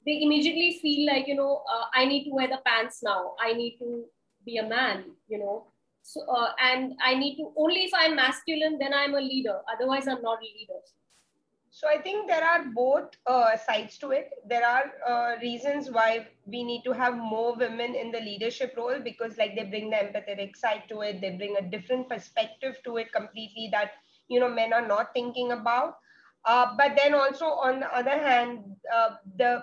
they 0.07 0.23
immediately 0.23 0.79
feel 0.81 1.07
like 1.07 1.27
you 1.27 1.35
know 1.35 1.63
uh, 1.73 1.87
i 1.95 2.05
need 2.05 2.25
to 2.25 2.31
wear 2.31 2.49
the 2.49 2.61
pants 2.65 3.03
now. 3.03 3.35
I 3.41 3.53
need 3.53 3.79
to 3.81 4.05
be 4.47 4.57
a 4.59 4.67
man 4.67 5.05
you 5.29 5.39
know. 5.39 5.67
So 6.03 6.23
uh, 6.23 6.53
and 6.71 6.95
i 7.05 7.15
need 7.15 7.37
to 7.37 7.53
only 7.57 7.83
if 7.89 7.93
i'm 7.95 8.17
masculine 8.17 8.79
then 8.79 8.95
i'm 8.95 9.15
a 9.15 9.21
leader. 9.21 9.59
Otherwise 9.75 10.09
i'm 10.09 10.23
not 10.23 10.39
a 10.39 10.51
leader 10.59 10.81
so 11.79 11.87
I 11.89 12.03
think 12.03 12.27
there 12.27 12.43
are 12.43 12.65
both 12.75 13.15
uh, 13.25 13.57
sides 13.57 13.99
to 13.99 14.11
it. 14.11 14.31
There 14.49 14.67
are 14.67 14.87
uh, 15.09 15.37
reasons 15.41 15.93
why 15.93 16.27
we 16.45 16.65
need 16.65 16.83
to 16.83 16.93
have 16.93 17.17
more 17.17 17.55
women 17.57 17.95
in 17.95 18.11
the 18.11 18.19
leadership 18.19 18.75
role 18.77 18.99
because 18.99 19.39
like 19.39 19.55
they 19.55 19.63
bring 19.63 19.91
the 19.91 19.97
empathetic 19.97 20.57
side 20.57 20.83
to 20.89 21.03
it. 21.03 21.21
They 21.21 21.37
bring 21.37 21.55
a 21.57 21.63
different 21.63 22.09
perspective 22.09 22.79
to 22.83 22.97
it 22.97 23.13
completely 23.13 23.69
that, 23.71 23.93
you 24.27 24.41
know, 24.41 24.49
men 24.49 24.73
are 24.73 24.89
not 24.89 25.15
thinking 25.15 25.53
about. 25.53 25.99
Uh, 26.45 26.75
but 26.77 26.97
then 26.97 27.15
also 27.15 27.45
on 27.45 27.79
the 27.79 27.95
other 27.95 28.19
hand, 28.19 28.65
uh, 28.93 29.11
the, 29.37 29.63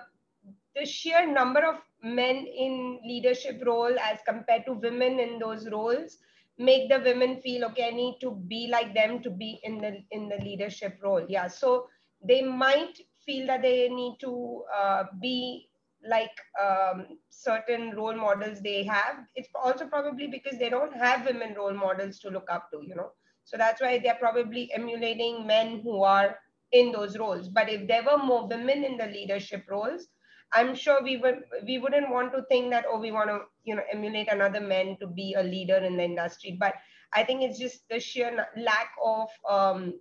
the 0.74 0.86
sheer 0.86 1.30
number 1.30 1.60
of 1.66 1.74
men 2.02 2.46
in 2.46 2.98
leadership 3.04 3.62
role 3.66 3.94
as 3.98 4.20
compared 4.26 4.64
to 4.64 4.72
women 4.72 5.20
in 5.20 5.38
those 5.38 5.68
roles 5.68 6.16
make 6.58 6.88
the 6.88 6.98
women 7.00 7.38
feel 7.42 7.64
okay 7.66 7.88
i 7.88 7.90
need 7.90 8.16
to 8.18 8.30
be 8.48 8.66
like 8.70 8.94
them 8.94 9.22
to 9.22 9.28
be 9.28 9.60
in 9.62 9.78
the 9.78 10.02
in 10.10 10.26
the 10.28 10.36
leadership 10.42 10.98
role 11.02 11.22
yeah 11.28 11.46
so 11.46 11.86
they 12.22 12.42
might 12.42 12.98
feel 13.24 13.46
that 13.46 13.62
they 13.62 13.88
need 13.88 14.16
to 14.20 14.62
uh, 14.74 15.04
be 15.20 15.68
like 16.08 16.30
um, 16.62 17.18
certain 17.30 17.94
role 17.96 18.14
models 18.16 18.60
they 18.60 18.84
have. 18.84 19.24
It's 19.34 19.48
also 19.54 19.86
probably 19.86 20.26
because 20.28 20.58
they 20.58 20.70
don't 20.70 20.94
have 20.94 21.26
women 21.26 21.54
role 21.56 21.74
models 21.74 22.18
to 22.20 22.30
look 22.30 22.48
up 22.50 22.70
to, 22.72 22.80
you 22.86 22.94
know. 22.94 23.10
So 23.44 23.56
that's 23.56 23.80
why 23.80 23.98
they're 23.98 24.14
probably 24.20 24.70
emulating 24.72 25.46
men 25.46 25.80
who 25.82 26.02
are 26.02 26.36
in 26.72 26.92
those 26.92 27.16
roles. 27.18 27.48
But 27.48 27.68
if 27.68 27.86
there 27.88 28.04
were 28.04 28.18
more 28.18 28.46
women 28.46 28.84
in 28.84 28.96
the 28.96 29.06
leadership 29.06 29.64
roles, 29.68 30.08
I'm 30.52 30.74
sure 30.74 31.02
we 31.02 31.16
would 31.16 31.42
we 31.66 31.78
wouldn't 31.78 32.10
want 32.10 32.32
to 32.32 32.42
think 32.48 32.70
that 32.70 32.84
oh 32.88 32.98
we 33.00 33.10
want 33.10 33.30
to 33.30 33.40
you 33.64 33.74
know 33.74 33.82
emulate 33.92 34.28
another 34.30 34.60
man 34.60 34.96
to 35.00 35.06
be 35.06 35.34
a 35.36 35.42
leader 35.42 35.76
in 35.76 35.96
the 35.96 36.04
industry. 36.04 36.56
But 36.58 36.74
I 37.12 37.24
think 37.24 37.42
it's 37.42 37.58
just 37.58 37.88
the 37.88 37.98
sheer 38.00 38.46
lack 38.56 38.90
of 39.04 39.28
um, 39.48 39.94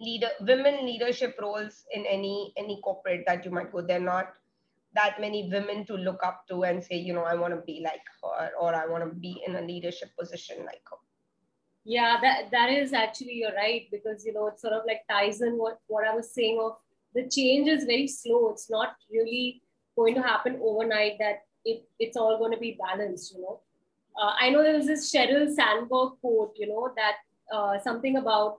leader 0.00 0.30
women 0.40 0.84
leadership 0.84 1.36
roles 1.40 1.84
in 1.92 2.04
any 2.06 2.52
any 2.56 2.80
corporate 2.82 3.24
that 3.26 3.44
you 3.44 3.50
might 3.50 3.72
go 3.72 3.80
they're 3.80 4.00
not 4.00 4.34
that 4.94 5.20
many 5.20 5.48
women 5.50 5.84
to 5.86 5.94
look 5.94 6.20
up 6.24 6.46
to 6.48 6.64
and 6.64 6.82
say 6.82 6.96
you 6.96 7.12
know 7.12 7.24
i 7.24 7.34
want 7.34 7.54
to 7.54 7.60
be 7.62 7.80
like 7.82 8.02
her 8.22 8.50
or 8.60 8.74
i 8.74 8.86
want 8.86 9.04
to 9.04 9.10
be 9.20 9.42
in 9.46 9.56
a 9.56 9.60
leadership 9.60 10.10
position 10.18 10.58
like 10.64 10.82
her. 10.90 10.96
Yeah 11.84 12.16
that 12.20 12.50
that 12.50 12.70
is 12.70 12.92
actually 12.92 13.34
you're 13.34 13.54
right 13.54 13.86
because 13.90 14.24
you 14.26 14.32
know 14.32 14.48
it's 14.48 14.62
sort 14.62 14.74
of 14.74 14.82
like 14.86 15.02
ties 15.08 15.40
in 15.40 15.56
what 15.56 15.78
what 15.86 16.06
i 16.06 16.14
was 16.14 16.30
saying 16.30 16.58
of 16.62 16.76
the 17.16 17.28
change 17.28 17.68
is 17.68 17.84
very 17.84 18.06
slow. 18.06 18.50
It's 18.50 18.70
not 18.70 18.96
really 19.10 19.62
going 19.96 20.14
to 20.16 20.22
happen 20.22 20.58
overnight 20.62 21.14
that 21.18 21.44
it, 21.64 21.84
it's 21.98 22.16
all 22.16 22.38
going 22.38 22.52
to 22.52 22.58
be 22.58 22.78
balanced 22.78 23.34
you 23.34 23.42
know. 23.42 23.60
Uh, 24.20 24.32
i 24.40 24.50
know 24.50 24.62
there 24.62 24.76
was 24.76 24.86
this 24.86 25.10
sheryl 25.12 25.48
sandberg 25.58 26.12
quote 26.20 26.52
you 26.56 26.68
know 26.68 26.92
that 26.96 27.16
uh, 27.54 27.78
something 27.78 28.16
about 28.16 28.58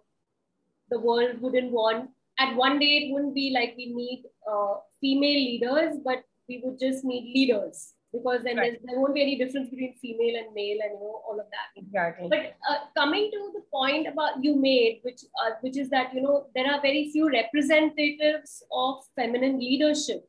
the 0.89 0.99
world 0.99 1.41
wouldn't 1.41 1.71
want. 1.71 2.09
At 2.39 2.55
one 2.55 2.79
day 2.79 2.97
it 2.97 3.13
wouldn't 3.13 3.33
be 3.33 3.51
like 3.53 3.73
we 3.77 3.93
need 3.93 4.23
uh, 4.49 4.75
female 5.01 5.39
leaders 5.49 5.97
but 6.03 6.23
we 6.47 6.61
would 6.63 6.79
just 6.79 7.03
need 7.03 7.33
leaders. 7.33 7.93
Because 8.13 8.41
then 8.43 8.57
right. 8.57 8.79
there 8.85 8.99
won't 8.99 9.13
be 9.13 9.21
any 9.21 9.37
difference 9.37 9.69
between 9.69 9.93
female 10.01 10.37
and 10.37 10.53
male 10.53 10.77
and 10.81 10.93
you 10.93 10.99
know 10.99 11.21
all 11.27 11.37
of 11.39 11.45
that. 11.51 11.81
Exactly. 11.81 12.29
But 12.29 12.55
uh, 12.69 12.77
coming 12.95 13.29
to 13.31 13.51
the 13.53 13.61
point 13.71 14.07
about 14.07 14.43
you 14.43 14.55
made 14.55 15.01
which 15.03 15.21
uh, 15.43 15.51
which 15.61 15.77
is 15.77 15.89
that 15.89 16.13
you 16.13 16.21
know 16.21 16.47
there 16.55 16.71
are 16.71 16.81
very 16.81 17.11
few 17.11 17.29
representatives 17.29 18.63
of 18.71 19.03
feminine 19.15 19.59
leadership. 19.59 20.25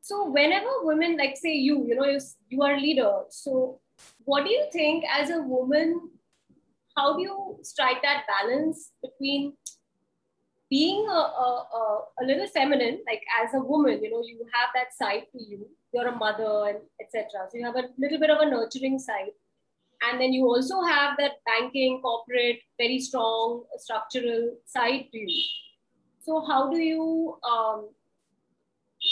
So 0.00 0.28
whenever 0.28 0.68
women 0.82 1.16
like 1.16 1.36
say 1.36 1.54
you 1.54 1.86
you 1.86 1.94
know 1.94 2.06
you, 2.06 2.20
you 2.48 2.62
are 2.62 2.74
a 2.74 2.80
leader. 2.80 3.12
So 3.30 3.80
what 4.24 4.44
do 4.44 4.50
you 4.50 4.66
think 4.72 5.04
as 5.08 5.30
a 5.30 5.40
woman 5.40 6.10
how 6.96 7.16
do 7.16 7.22
you 7.22 7.58
strike 7.62 8.02
that 8.02 8.24
balance 8.26 8.92
between 9.02 9.54
being 10.74 11.06
a, 11.08 11.22
a, 11.46 12.04
a, 12.20 12.24
little 12.24 12.48
feminine, 12.48 12.98
like 13.06 13.22
as 13.40 13.54
a 13.54 13.60
woman, 13.60 14.02
you 14.02 14.10
know, 14.10 14.22
you 14.26 14.44
have 14.52 14.70
that 14.74 14.92
side 14.92 15.26
to 15.30 15.40
you. 15.40 15.68
You're 15.92 16.08
a 16.08 16.16
mother 16.16 16.54
and 16.68 16.78
etc. 17.00 17.46
So 17.48 17.58
you 17.58 17.64
have 17.64 17.76
a 17.76 17.90
little 17.96 18.18
bit 18.18 18.30
of 18.30 18.40
a 18.40 18.50
nurturing 18.50 18.98
side. 18.98 19.34
And 20.02 20.20
then 20.20 20.32
you 20.32 20.46
also 20.46 20.82
have 20.82 21.16
that 21.18 21.34
banking, 21.46 22.00
corporate, 22.02 22.58
very 22.76 22.98
strong 22.98 23.62
structural 23.76 24.56
side 24.66 25.04
to 25.12 25.18
you. 25.18 25.44
So 26.18 26.44
how 26.44 26.68
do 26.72 26.78
you, 26.78 27.38
um, 27.48 27.90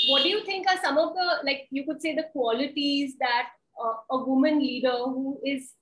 what 0.09 0.25
do 0.25 0.31
you 0.31 0.45
think 0.45 0.67
are 0.69 0.83
some 0.83 0.99
of 0.99 1.15
the, 1.15 1.27
like 1.45 1.69
you 1.71 1.85
could 1.87 2.03
say 2.03 2.17
the 2.17 2.27
qualities 2.33 3.15
that 3.21 3.51
uh, 3.81 3.95
a 4.11 4.25
woman 4.25 4.59
leader 4.59 4.99
who 5.05 5.39
is 5.47 5.75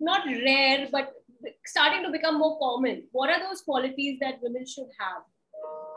not 0.00 0.26
rare, 0.26 0.88
but 0.90 1.12
starting 1.66 2.02
to 2.04 2.10
become 2.10 2.38
more 2.38 2.58
common. 2.58 3.08
What 3.12 3.30
are 3.30 3.40
those 3.40 3.62
qualities 3.62 4.18
that 4.20 4.40
women 4.42 4.66
should 4.66 4.88
have? 4.98 5.22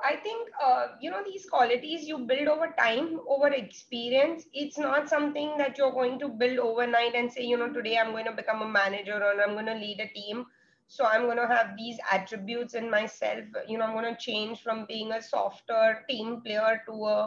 I 0.03 0.17
think 0.17 0.49
uh, 0.63 0.87
you 1.01 1.09
know 1.09 1.23
these 1.25 1.45
qualities 1.49 2.07
you 2.07 2.19
build 2.19 2.47
over 2.47 2.67
time, 2.77 3.19
over 3.27 3.47
experience. 3.47 4.45
It's 4.53 4.77
not 4.77 5.09
something 5.09 5.57
that 5.57 5.77
you're 5.77 5.91
going 5.91 6.19
to 6.19 6.29
build 6.29 6.59
overnight 6.59 7.15
and 7.15 7.31
say, 7.31 7.43
you 7.43 7.57
know, 7.57 7.71
today 7.73 7.97
I'm 7.97 8.11
going 8.11 8.25
to 8.25 8.31
become 8.31 8.61
a 8.61 8.69
manager 8.69 9.15
or 9.23 9.41
I'm 9.41 9.53
going 9.53 9.65
to 9.65 9.73
lead 9.85 9.99
a 9.99 10.09
team. 10.19 10.45
so 10.93 11.05
i'm 11.11 11.23
going 11.27 11.39
to 11.41 11.45
have 11.49 11.69
these 11.77 11.99
attributes 12.15 12.75
in 12.79 12.89
myself 12.93 13.55
you 13.69 13.77
know 13.79 13.85
i'm 13.85 13.95
going 13.99 14.09
to 14.09 14.19
change 14.25 14.59
from 14.65 14.81
being 14.91 15.13
a 15.15 15.21
softer 15.27 15.79
team 16.09 16.29
player 16.45 16.73
to 16.89 16.93
a, 17.13 17.17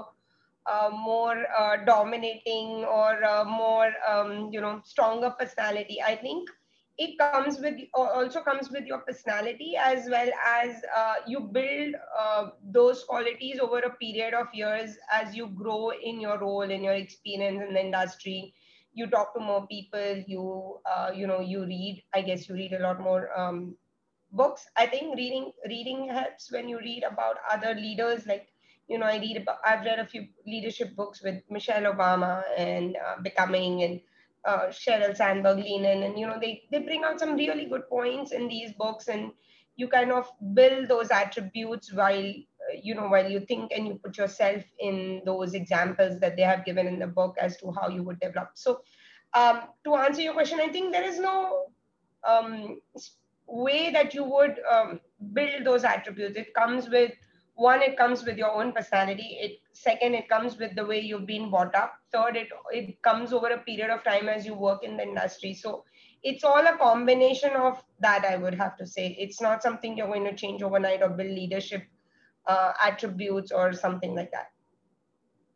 a 0.74 0.90
more 1.06 1.36
uh, 1.62 1.76
dominating 1.90 2.84
or 2.98 3.12
more 3.44 3.90
um, 4.12 4.32
you 4.56 4.60
know 4.66 4.74
stronger 4.92 5.30
personality 5.42 5.98
i 6.12 6.14
think 6.26 6.54
it 6.98 7.18
comes 7.18 7.50
with 7.52 7.68
also 7.94 8.30
comes 8.32 8.60
with 8.62 8.76
your 8.76 8.90
personality 8.90 9.68
as 9.76 10.06
well 10.10 10.28
as 10.46 10.82
uh, 10.96 11.14
you 11.26 11.40
build 11.40 11.94
uh, 12.18 12.48
those 12.62 13.04
qualities 13.04 13.58
over 13.60 13.78
a 13.78 13.90
period 13.96 14.34
of 14.34 14.48
years 14.52 14.96
as 15.12 15.34
you 15.36 15.48
grow 15.48 15.90
in 15.90 16.20
your 16.20 16.38
role 16.38 16.62
in 16.62 16.82
your 16.84 16.94
experience 16.94 17.62
in 17.66 17.74
the 17.74 17.80
industry. 17.80 18.54
You 18.92 19.06
talk 19.08 19.34
to 19.34 19.40
more 19.40 19.66
people 19.66 20.22
you 20.26 20.78
uh, 20.90 21.10
you 21.14 21.26
know 21.26 21.40
you 21.40 21.64
read 21.64 22.02
i 22.14 22.22
guess 22.22 22.48
you 22.48 22.54
read 22.54 22.72
a 22.72 22.80
lot 22.80 23.00
more 23.00 23.28
um, 23.38 23.76
books. 24.32 24.66
I 24.76 24.86
think 24.86 25.16
reading 25.16 25.52
reading 25.68 26.08
helps 26.10 26.50
when 26.52 26.68
you 26.68 26.78
read 26.78 27.04
about 27.04 27.36
other 27.50 27.74
leaders 27.74 28.26
like 28.26 28.48
you 28.88 28.98
know 28.98 29.06
i 29.06 29.16
read 29.18 29.36
about 29.38 29.58
i've 29.64 29.84
read 29.84 29.98
a 29.98 30.06
few 30.06 30.26
leadership 30.46 30.94
books 30.96 31.22
with 31.22 31.42
michelle 31.50 31.84
obama 31.92 32.42
and 32.56 32.96
uh, 32.96 33.16
becoming 33.22 33.82
and 33.82 34.00
uh, 34.48 34.68
Sheryl 34.68 35.14
Sandberg 35.16 35.58
lean 35.58 35.84
in, 35.84 36.02
and 36.04 36.18
you 36.18 36.26
know 36.26 36.38
they 36.40 36.62
they 36.70 36.78
bring 36.78 37.04
out 37.04 37.20
some 37.20 37.34
really 37.36 37.66
good 37.66 37.88
points 37.88 38.32
in 38.32 38.48
these 38.48 38.72
books, 38.72 39.08
and 39.08 39.32
you 39.76 39.88
kind 39.88 40.10
of 40.10 40.30
build 40.54 40.88
those 40.88 41.10
attributes 41.10 41.92
while 41.92 42.30
uh, 42.30 42.76
you 42.82 42.94
know 42.94 43.08
while 43.08 43.30
you 43.30 43.40
think 43.40 43.72
and 43.72 43.86
you 43.86 44.00
put 44.04 44.16
yourself 44.16 44.64
in 44.80 45.20
those 45.26 45.54
examples 45.54 46.18
that 46.20 46.36
they 46.36 46.42
have 46.42 46.64
given 46.64 46.86
in 46.86 46.98
the 46.98 47.06
book 47.06 47.36
as 47.38 47.58
to 47.58 47.72
how 47.78 47.88
you 47.88 48.02
would 48.02 48.20
develop. 48.20 48.50
So, 48.54 48.80
um, 49.34 49.62
to 49.84 49.96
answer 49.96 50.22
your 50.22 50.32
question, 50.32 50.60
I 50.60 50.68
think 50.68 50.92
there 50.92 51.08
is 51.12 51.20
no 51.20 51.66
um, 52.26 52.80
way 53.46 53.90
that 53.92 54.14
you 54.14 54.24
would 54.24 54.60
um, 54.70 55.00
build 55.32 55.64
those 55.64 55.84
attributes. 55.84 56.36
It 56.36 56.54
comes 56.54 56.88
with 56.88 57.12
one 57.58 57.82
it 57.82 57.96
comes 57.96 58.24
with 58.24 58.38
your 58.38 58.50
own 58.52 58.72
personality. 58.72 59.38
It 59.40 59.60
second 59.72 60.14
it 60.14 60.28
comes 60.28 60.58
with 60.58 60.74
the 60.76 60.86
way 60.86 61.00
you've 61.00 61.26
been 61.26 61.50
brought 61.50 61.74
up. 61.74 61.94
Third 62.12 62.36
it 62.36 62.48
it 62.72 63.02
comes 63.02 63.32
over 63.32 63.48
a 63.48 63.58
period 63.58 63.90
of 63.90 64.04
time 64.04 64.28
as 64.28 64.46
you 64.46 64.54
work 64.54 64.84
in 64.84 64.96
the 64.96 65.02
industry. 65.02 65.54
So 65.54 65.84
it's 66.22 66.44
all 66.44 66.66
a 66.66 66.76
combination 66.78 67.52
of 67.56 67.82
that 68.00 68.24
i 68.24 68.36
would 68.36 68.54
have 68.54 68.76
to 68.78 68.86
say. 68.86 69.16
It's 69.18 69.40
not 69.40 69.62
something 69.62 69.96
you're 69.96 70.08
going 70.14 70.24
to 70.24 70.34
change 70.34 70.62
overnight 70.62 71.02
or 71.02 71.10
build 71.10 71.30
leadership 71.30 71.84
uh, 72.46 72.72
attributes 72.82 73.52
or 73.52 73.72
something 73.72 74.14
like 74.14 74.32
that 74.32 74.48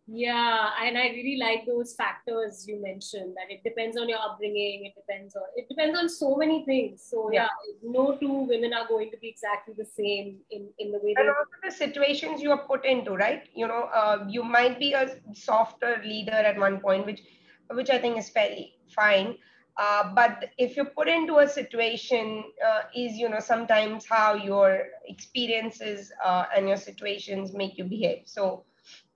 yeah, 0.09 0.71
and 0.83 0.99
I 0.99 1.09
really 1.11 1.39
like 1.39 1.65
those 1.65 1.95
factors 1.95 2.67
you 2.67 2.83
mentioned 2.83 3.35
that 3.37 3.55
it 3.55 3.63
depends 3.63 3.97
on 3.97 4.09
your 4.09 4.19
upbringing, 4.19 4.87
it 4.87 4.95
depends 4.95 5.37
on 5.37 5.43
it 5.55 5.69
depends 5.69 5.97
on 5.97 6.09
so 6.09 6.35
many 6.35 6.65
things. 6.65 7.05
So 7.09 7.31
yeah, 7.33 7.43
yeah 7.43 7.49
no 7.85 8.17
two 8.19 8.33
women 8.33 8.73
are 8.75 8.89
going 8.89 9.11
to 9.13 9.17
be 9.19 9.29
exactly 9.29 9.75
the 9.77 9.85
same 9.85 10.39
in, 10.51 10.69
in 10.79 10.91
the 10.91 10.99
way 10.99 11.15
and 11.17 11.29
also 11.29 11.51
the 11.65 11.71
situations 11.71 12.43
you 12.43 12.51
are 12.51 12.67
put 12.67 12.85
into, 12.85 13.13
right? 13.13 13.49
You 13.55 13.69
know, 13.69 13.89
uh, 13.95 14.25
you 14.29 14.43
might 14.43 14.79
be 14.81 14.93
a 14.93 15.17
softer 15.35 16.03
leader 16.05 16.33
at 16.33 16.59
one 16.59 16.81
point, 16.81 17.07
which 17.07 17.23
which 17.71 17.89
I 17.89 17.99
think 17.99 18.19
is 18.19 18.29
fairly 18.29 18.75
fine. 18.95 19.37
Uh, 19.79 20.13
but 20.15 20.51
if 20.59 20.77
you 20.77 20.85
put 20.85 21.09
into 21.09 21.39
a 21.39 21.49
situation 21.49 22.45
uh, 22.67 22.83
is 22.95 23.17
you 23.17 23.29
know 23.29 23.41
sometimes 23.41 24.05
how 24.05 24.35
your 24.35 24.83
experiences 25.07 26.13
uh, 26.25 26.47
and 26.55 26.69
your 26.69 26.77
situations 26.77 27.55
make 27.55 27.79
you 27.79 27.85
behave 27.85 28.25
so 28.27 28.65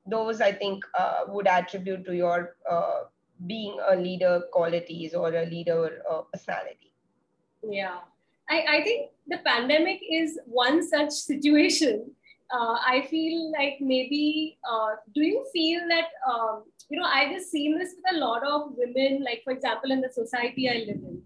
those 0.07 0.41
I 0.41 0.53
think 0.53 0.85
uh, 0.99 1.25
would 1.29 1.47
attribute 1.47 2.05
to 2.07 2.15
your 2.15 2.57
uh, 2.71 3.01
being 3.47 3.77
a 3.91 3.97
leader 3.97 4.43
qualities 4.53 5.15
or 5.15 5.29
a 5.35 5.47
leader 5.47 6.03
uh, 6.11 6.23
personality. 6.33 6.93
Yeah, 7.63 7.99
I, 8.49 8.65
I 8.69 8.85
think 8.85 9.11
the 9.27 9.39
pandemic 9.39 10.01
is 10.11 10.39
one 10.47 10.87
such 10.87 11.11
situation. 11.31 12.11
Uh, 12.51 12.79
I 12.87 13.05
feel 13.11 13.51
like 13.51 13.79
maybe, 13.81 14.57
uh, 14.71 14.95
do 15.15 15.23
you 15.23 15.45
feel 15.53 15.81
that, 15.89 16.07
um, 16.31 16.63
you 16.89 17.01
know, 17.01 17.07
I 17.07 17.33
just 17.33 17.51
seen 17.51 17.77
this 17.77 17.95
with 17.97 18.15
a 18.15 18.25
lot 18.25 18.47
of 18.47 18.71
women, 18.77 19.25
like, 19.25 19.43
for 19.43 19.53
example, 19.53 19.91
in 19.91 20.01
the 20.01 20.09
society 20.09 20.71
I 20.71 20.85
live 20.87 21.03
in, 21.03 21.23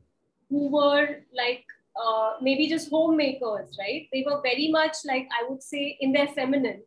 who 0.48 0.68
were 0.68 1.18
like, 1.36 1.64
uh, 2.02 2.32
maybe 2.40 2.68
just 2.68 2.88
homemakers, 2.88 3.76
right? 3.78 4.08
They 4.14 4.24
were 4.26 4.40
very 4.40 4.70
much 4.70 4.96
like, 5.04 5.28
I 5.38 5.46
would 5.50 5.62
say, 5.62 5.98
in 6.00 6.12
their 6.12 6.28
feminine 6.28 6.82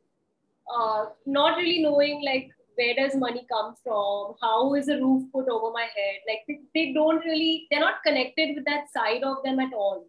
uh, 0.73 1.05
not 1.25 1.57
really 1.57 1.81
knowing 1.81 2.23
like 2.23 2.49
where 2.75 2.95
does 2.95 3.15
money 3.15 3.45
come 3.51 3.75
from? 3.83 4.35
How 4.41 4.73
is 4.75 4.87
a 4.87 4.97
roof 4.97 5.31
put 5.31 5.47
over 5.47 5.71
my 5.71 5.87
head? 5.95 6.19
Like 6.27 6.39
they, 6.47 6.59
they 6.73 6.93
don't 6.93 7.23
really 7.23 7.67
they're 7.69 7.79
not 7.79 8.03
connected 8.05 8.55
with 8.55 8.65
that 8.65 8.91
side 8.91 9.23
of 9.23 9.43
them 9.43 9.59
at 9.59 9.73
all. 9.73 10.05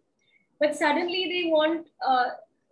But 0.59 0.75
suddenly 0.75 1.25
they 1.29 1.51
want 1.51 1.87
uh, 2.05 2.25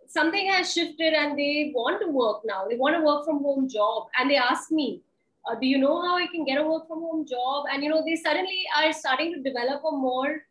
something 0.08 0.48
has 0.48 0.72
shifted 0.72 1.12
and 1.12 1.38
they 1.38 1.72
want 1.74 2.00
to 2.00 2.08
work 2.08 2.42
now. 2.44 2.66
They 2.68 2.76
want 2.76 2.96
a 2.96 3.00
work 3.00 3.24
from 3.24 3.42
home 3.42 3.68
job. 3.68 4.08
And 4.18 4.30
they 4.30 4.36
ask 4.36 4.70
me 4.70 5.02
uh, 5.46 5.54
do 5.60 5.66
you 5.66 5.78
know 5.78 6.00
how 6.00 6.16
i 6.16 6.26
can 6.26 6.44
get 6.44 6.58
a 6.58 6.66
work 6.66 6.88
from 6.88 7.00
home 7.00 7.26
job? 7.26 7.66
And 7.72 7.82
you 7.82 7.90
know 7.90 8.02
they 8.04 8.16
suddenly 8.16 8.64
are 8.76 8.92
starting 8.92 9.34
to 9.34 9.42
develop 9.42 9.82
a 9.84 9.90
more 9.92 10.42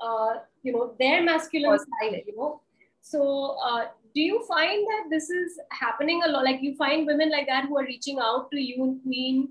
uh, 0.00 0.34
you 0.62 0.72
know 0.72 0.94
their 0.98 1.22
masculine 1.22 1.78
side 1.78 2.22
you 2.26 2.36
know. 2.36 2.60
So 3.00 3.56
uh, 3.64 3.86
do 4.16 4.22
you 4.22 4.42
find 4.48 4.86
that 4.90 5.10
this 5.10 5.28
is 5.28 5.60
happening 5.70 6.22
a 6.24 6.28
lot? 6.30 6.44
Like 6.44 6.62
you 6.62 6.74
find 6.76 7.06
women 7.06 7.30
like 7.30 7.46
that 7.48 7.66
who 7.66 7.76
are 7.76 7.84
reaching 7.84 8.18
out 8.18 8.50
to 8.50 8.58
you 8.58 8.98
Qween? 9.06 9.48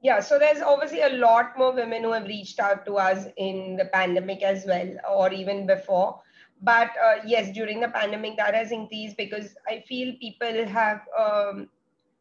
Yeah 0.00 0.20
so 0.20 0.38
there's 0.38 0.62
obviously 0.62 1.02
a 1.02 1.10
lot 1.10 1.58
more 1.58 1.72
women 1.72 2.02
who 2.02 2.12
have 2.12 2.26
reached 2.26 2.58
out 2.58 2.86
to 2.86 2.96
us 2.96 3.26
in 3.36 3.76
the 3.76 3.84
pandemic 3.84 4.42
as 4.42 4.64
well 4.66 4.96
or 5.08 5.32
even 5.32 5.66
before. 5.66 6.20
But 6.62 6.90
uh, 7.04 7.16
yes 7.26 7.52
during 7.52 7.80
the 7.80 7.88
pandemic 7.88 8.36
that 8.38 8.54
has 8.54 8.72
increased 8.72 9.16
because 9.16 9.54
i 9.68 9.84
feel 9.88 10.14
people 10.20 10.64
have 10.66 11.00
um, 11.18 11.68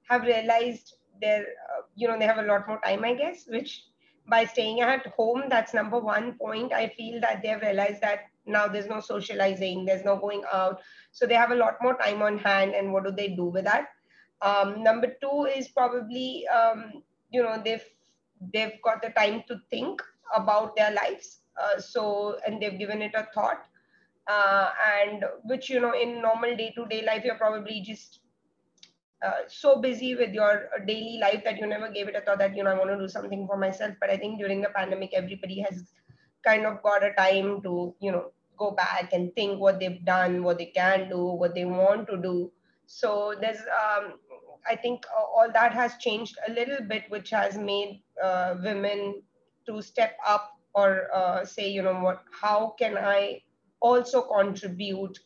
have 0.09 0.23
realized 0.23 0.95
they're 1.21 1.45
uh, 1.73 1.81
you 1.95 2.07
know 2.07 2.17
they 2.17 2.25
have 2.25 2.39
a 2.39 2.47
lot 2.51 2.67
more 2.67 2.79
time 2.83 3.05
i 3.05 3.13
guess 3.13 3.43
which 3.47 3.83
by 4.27 4.45
staying 4.45 4.81
at 4.81 5.05
home 5.17 5.43
that's 5.49 5.73
number 5.73 5.99
one 5.99 6.33
point. 6.33 6.73
I 6.73 6.87
feel 6.89 7.19
that 7.21 7.41
they've 7.43 7.61
realized 7.61 8.01
that 8.01 8.30
now 8.45 8.67
there's 8.67 8.87
no 8.87 8.99
socializing 8.99 9.85
there's 9.85 10.05
no 10.05 10.17
going 10.17 10.43
out. 10.51 10.79
So 11.11 11.25
they 11.25 11.35
have 11.35 11.51
a 11.51 11.55
lot 11.55 11.77
more 11.81 11.97
time 11.97 12.21
on 12.21 12.37
hand 12.37 12.73
and 12.73 12.91
what 12.91 13.03
do 13.03 13.11
they 13.11 13.29
do 13.29 13.45
with 13.45 13.65
that? 13.65 13.87
Um, 14.41 14.83
number 14.83 15.15
two 15.21 15.47
is 15.55 15.67
probably 15.67 16.47
um, 16.47 17.03
you 17.29 17.43
know 17.43 17.61
they've 17.63 17.85
they've 18.53 18.81
got 18.83 19.01
the 19.01 19.09
time 19.09 19.43
to 19.47 19.59
think 19.69 20.01
about 20.35 20.75
their 20.75 20.91
lives 20.91 21.41
uh, 21.61 21.79
so 21.79 22.37
and 22.45 22.61
they've 22.61 22.79
given 22.79 23.01
it 23.01 23.11
a 23.15 23.27
thought 23.33 23.65
uh, 24.27 24.69
and 24.99 25.23
which 25.43 25.69
you 25.69 25.79
know 25.79 25.93
in 25.93 26.21
normal 26.21 26.55
day-to-day 26.55 27.03
life 27.05 27.23
you're 27.23 27.35
probably 27.35 27.81
just 27.81 28.19
uh, 29.25 29.41
so 29.47 29.79
busy 29.79 30.15
with 30.15 30.33
your 30.33 30.69
daily 30.87 31.19
life 31.21 31.43
that 31.43 31.59
you 31.59 31.67
never 31.67 31.91
gave 31.91 32.07
it 32.07 32.15
a 32.15 32.21
thought 32.21 32.39
that 32.39 32.55
you 32.55 32.63
know 32.63 32.71
i 32.71 32.77
want 32.77 32.89
to 32.89 32.97
do 32.97 33.07
something 33.07 33.45
for 33.45 33.57
myself. 33.57 33.93
But 33.99 34.09
i 34.09 34.17
think 34.17 34.39
during 34.39 34.61
the 34.61 34.69
pandemic 34.69 35.11
everybody 35.13 35.59
has 35.69 35.83
kind 36.43 36.65
of 36.65 36.81
got 36.83 37.03
a 37.03 37.13
time 37.13 37.61
to 37.61 37.93
you 37.99 38.11
know 38.11 38.31
go 38.57 38.71
back 38.71 39.13
and 39.13 39.33
think 39.35 39.59
what 39.59 39.79
they've 39.79 40.03
done 40.05 40.43
what 40.43 40.57
they 40.57 40.67
can 40.67 41.09
do 41.09 41.23
what 41.25 41.55
they 41.55 41.65
want 41.65 42.07
to 42.07 42.17
do. 42.17 42.51
So 42.85 43.33
there's 43.39 43.61
um, 43.61 44.19
i 44.69 44.75
think 44.75 45.05
all 45.15 45.49
that 45.53 45.73
has 45.73 45.97
changed 45.97 46.37
a 46.47 46.51
little 46.51 46.81
bit 46.87 47.03
which 47.09 47.29
has 47.29 47.57
made 47.57 48.01
uh, 48.23 48.55
women 48.63 49.21
to 49.65 49.81
step 49.81 50.17
up 50.27 50.51
or 50.73 51.07
uh, 51.13 51.45
say 51.45 51.69
you 51.69 51.81
know 51.81 51.99
what 51.99 52.23
how 52.41 52.75
can 52.79 52.97
i 52.97 53.41
also 53.81 54.21
contribute 54.23 55.19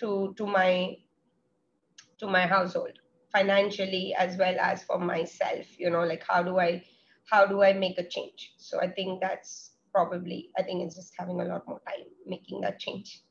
to 0.00 0.34
to 0.36 0.46
my 0.46 0.96
to 2.18 2.26
my 2.26 2.46
household 2.46 2.98
financially 3.32 4.14
as 4.18 4.36
well 4.36 4.56
as 4.60 4.82
for 4.84 4.98
myself 4.98 5.66
you 5.78 5.90
know 5.90 6.04
like 6.04 6.24
how 6.28 6.42
do 6.42 6.58
i 6.58 6.82
how 7.30 7.46
do 7.46 7.62
i 7.62 7.72
make 7.72 7.98
a 7.98 8.08
change? 8.08 8.54
So 8.58 8.80
i 8.80 8.88
think 8.88 9.20
that's 9.20 9.71
probably 9.92 10.50
i 10.58 10.62
think 10.62 10.82
it's 10.82 10.96
just 10.96 11.12
having 11.18 11.40
a 11.40 11.44
lot 11.44 11.66
more 11.66 11.80
time 11.86 12.06
making 12.26 12.60
that 12.60 12.78
change. 12.78 13.22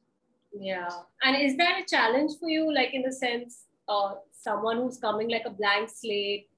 Yeah. 0.53 0.89
And 1.23 1.41
is 1.41 1.55
that 1.57 1.81
a 1.81 1.85
challenge 1.85 2.31
for 2.39 2.49
you 2.49 2.73
like 2.73 2.93
in 2.93 3.03
the 3.03 3.11
sense 3.11 3.65
uh, 3.87 4.15
someone 4.31 4.77
who's 4.77 4.97
coming 4.97 5.29
like 5.29 5.43
a 5.45 5.49
blank 5.49 5.89
slate 5.89 6.49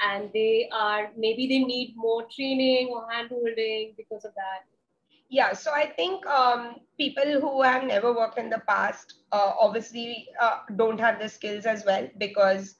and 0.00 0.30
they 0.34 0.68
are 0.72 1.10
maybe 1.16 1.48
they 1.48 1.60
need 1.60 1.94
more 1.96 2.24
training 2.34 2.88
or 2.88 3.10
hand 3.10 3.30
holding 3.30 3.94
because 3.96 4.24
of 4.24 4.32
that? 4.34 4.66
Yeah 5.30 5.52
so 5.52 5.72
i 5.72 5.86
think 5.86 6.26
um, 6.26 6.76
people 6.98 7.40
who 7.40 7.62
have 7.62 7.84
never 7.84 8.12
worked 8.12 8.38
in 8.38 8.50
the 8.50 8.62
past 8.68 9.14
uh, 9.32 9.52
obviously 9.60 10.28
uh, 10.40 10.58
don't 10.76 11.00
have 11.00 11.18
the 11.18 11.28
skills 11.28 11.66
as 11.66 11.84
well 11.84 12.08
because 12.18 12.76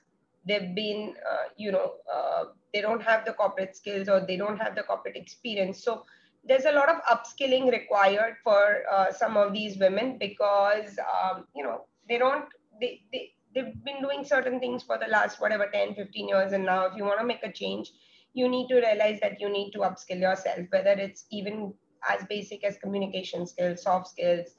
they've 0.46 0.74
been 0.74 1.14
uh, 1.30 1.48
you 1.56 1.72
know 1.72 1.92
uh, 2.14 2.44
they 2.72 2.80
don't 2.80 3.02
have 3.02 3.24
the 3.24 3.32
corporate 3.32 3.76
skills 3.76 4.08
or 4.08 4.20
they 4.20 4.36
don't 4.36 4.58
have 4.58 4.74
the 4.74 4.82
corporate 4.82 5.16
experience. 5.16 5.82
So 5.82 6.04
there's 6.48 6.64
a 6.64 6.72
lot 6.72 6.88
of 6.88 6.96
upskilling 7.04 7.70
required 7.70 8.36
for 8.42 8.82
uh, 8.90 9.12
some 9.12 9.36
of 9.36 9.52
these 9.52 9.78
women 9.78 10.16
because 10.18 10.98
um, 11.14 11.44
you 11.54 11.62
know 11.62 11.84
they 12.08 12.18
don't 12.18 12.46
they, 12.80 13.02
they 13.12 13.30
they've 13.54 13.84
been 13.84 14.00
doing 14.02 14.24
certain 14.24 14.58
things 14.60 14.82
for 14.82 14.98
the 14.98 15.06
last 15.06 15.40
whatever 15.40 15.68
10 15.72 15.94
15 15.94 16.28
years. 16.28 16.52
And 16.52 16.64
now 16.64 16.86
if 16.86 16.96
you 16.96 17.04
want 17.04 17.20
to 17.20 17.26
make 17.26 17.42
a 17.42 17.52
change 17.52 17.92
you 18.34 18.48
need 18.48 18.68
to 18.68 18.76
realize 18.76 19.18
that 19.20 19.40
you 19.40 19.50
need 19.50 19.72
to 19.72 19.78
upskill 19.78 20.20
yourself 20.20 20.60
whether 20.70 20.90
it's 20.90 21.24
even 21.30 21.72
as 22.08 22.24
basic 22.28 22.62
as 22.62 22.76
communication 22.76 23.46
skills 23.46 23.82
soft 23.82 24.08
skills 24.08 24.54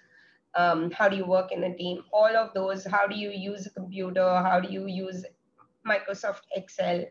um, 0.56 0.92
how 0.92 1.08
do 1.08 1.16
you 1.16 1.26
work 1.26 1.52
in 1.52 1.64
a 1.64 1.76
team? 1.76 2.04
All 2.12 2.36
of 2.36 2.54
those 2.54 2.86
how 2.86 3.08
do 3.08 3.16
you 3.16 3.30
use 3.30 3.68
a 3.68 3.70
computer? 3.70 4.28
How 4.42 4.60
do 4.60 4.72
you 4.72 4.88
use 4.88 5.26
microsoft 5.88 6.42
excel 6.56 7.06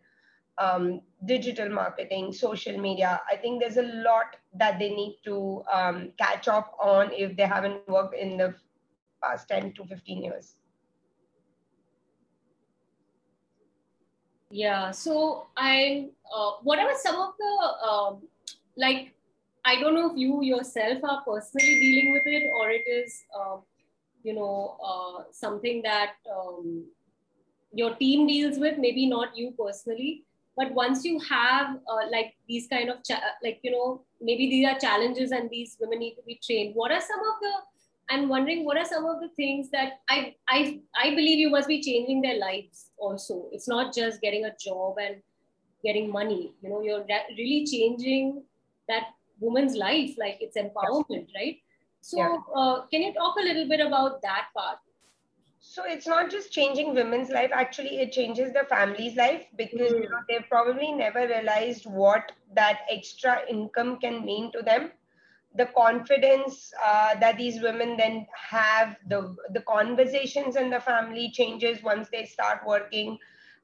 um, 0.58 1.00
digital 1.24 1.68
marketing 1.68 2.32
social 2.32 2.78
media 2.78 3.20
i 3.30 3.36
think 3.36 3.60
there's 3.60 3.76
a 3.76 3.88
lot 4.08 4.36
that 4.54 4.78
they 4.78 4.90
need 4.90 5.18
to 5.24 5.62
um, 5.72 6.10
catch 6.18 6.48
up 6.48 6.76
on 6.80 7.12
if 7.12 7.36
they 7.36 7.46
haven't 7.46 7.88
worked 7.88 8.14
in 8.14 8.36
the 8.36 8.54
past 9.22 9.48
10 9.48 9.72
to 9.74 9.84
15 9.84 10.22
years 10.22 10.56
yeah 14.50 14.90
so 14.90 15.46
i 15.56 16.08
uh, 16.34 16.52
what 16.62 16.78
are 16.78 16.96
some 16.96 17.16
of 17.16 17.34
the 17.38 17.88
um, 17.88 18.22
like 18.76 19.14
I 19.68 19.76
don't 19.78 19.94
know 19.94 20.10
if 20.10 20.16
you 20.16 20.42
yourself 20.42 21.04
are 21.04 21.22
personally 21.26 21.74
dealing 21.80 22.12
with 22.14 22.22
it 22.26 22.44
or 22.58 22.70
it 22.70 22.84
is, 22.88 23.24
uh, 23.38 23.56
you 24.22 24.32
know, 24.32 24.78
uh, 24.82 25.24
something 25.30 25.82
that 25.82 26.12
um, 26.34 26.86
your 27.72 27.94
team 27.96 28.26
deals 28.26 28.58
with, 28.58 28.78
maybe 28.78 29.06
not 29.06 29.36
you 29.36 29.52
personally. 29.58 30.24
But 30.58 30.72
once 30.72 31.04
you 31.04 31.20
have 31.20 31.76
uh, 31.76 32.10
like 32.10 32.34
these 32.48 32.66
kind 32.66 32.90
of, 32.90 33.04
cha- 33.04 33.22
like, 33.42 33.60
you 33.62 33.70
know, 33.70 34.02
maybe 34.20 34.50
these 34.50 34.66
are 34.66 34.78
challenges 34.78 35.30
and 35.30 35.48
these 35.48 35.76
women 35.80 36.00
need 36.00 36.16
to 36.16 36.22
be 36.26 36.40
trained. 36.44 36.74
What 36.74 36.90
are 36.90 37.00
some 37.00 37.20
of 37.20 37.36
the, 37.40 37.52
I'm 38.10 38.28
wondering, 38.28 38.64
what 38.64 38.76
are 38.76 38.84
some 38.84 39.06
of 39.06 39.20
the 39.20 39.28
things 39.36 39.70
that 39.70 40.00
I, 40.10 40.34
I, 40.48 40.80
I 41.00 41.10
believe 41.10 41.38
you 41.38 41.50
must 41.50 41.68
be 41.68 41.80
changing 41.80 42.22
their 42.22 42.38
lives 42.38 42.90
also. 42.98 43.46
It's 43.52 43.68
not 43.68 43.94
just 43.94 44.20
getting 44.20 44.46
a 44.46 44.52
job 44.58 44.96
and 45.00 45.22
getting 45.84 46.10
money, 46.10 46.52
you 46.60 46.70
know, 46.70 46.82
you're 46.82 47.06
really 47.36 47.64
changing 47.64 48.42
that 48.88 49.04
woman's 49.40 49.74
life 49.76 50.14
like 50.18 50.38
it's 50.40 50.56
empowerment 50.56 51.28
right 51.36 51.58
so 52.00 52.18
yeah. 52.18 52.36
uh, 52.56 52.86
can 52.90 53.02
you 53.02 53.12
talk 53.14 53.36
a 53.38 53.44
little 53.44 53.68
bit 53.68 53.80
about 53.80 54.20
that 54.22 54.46
part 54.56 54.78
so 55.60 55.82
it's 55.86 56.06
not 56.06 56.30
just 56.30 56.52
changing 56.52 56.94
women's 56.94 57.30
life 57.30 57.50
actually 57.52 57.98
it 58.00 58.12
changes 58.12 58.52
the 58.52 58.64
family's 58.68 59.16
life 59.16 59.44
because 59.56 59.92
mm. 59.92 60.02
you 60.02 60.08
know 60.08 60.20
they've 60.28 60.48
probably 60.48 60.92
never 60.92 61.26
realized 61.26 61.84
what 61.86 62.32
that 62.54 62.80
extra 62.90 63.40
income 63.48 63.98
can 63.98 64.24
mean 64.24 64.52
to 64.52 64.62
them. 64.62 64.90
The 65.54 65.66
confidence 65.66 66.72
uh, 66.84 67.14
that 67.18 67.38
these 67.38 67.60
women 67.62 67.96
then 67.96 68.26
have 68.32 68.96
the 69.08 69.34
the 69.52 69.62
conversations 69.62 70.56
in 70.56 70.70
the 70.70 70.80
family 70.80 71.30
changes 71.32 71.82
once 71.82 72.08
they 72.10 72.24
start 72.24 72.60
working. 72.66 73.18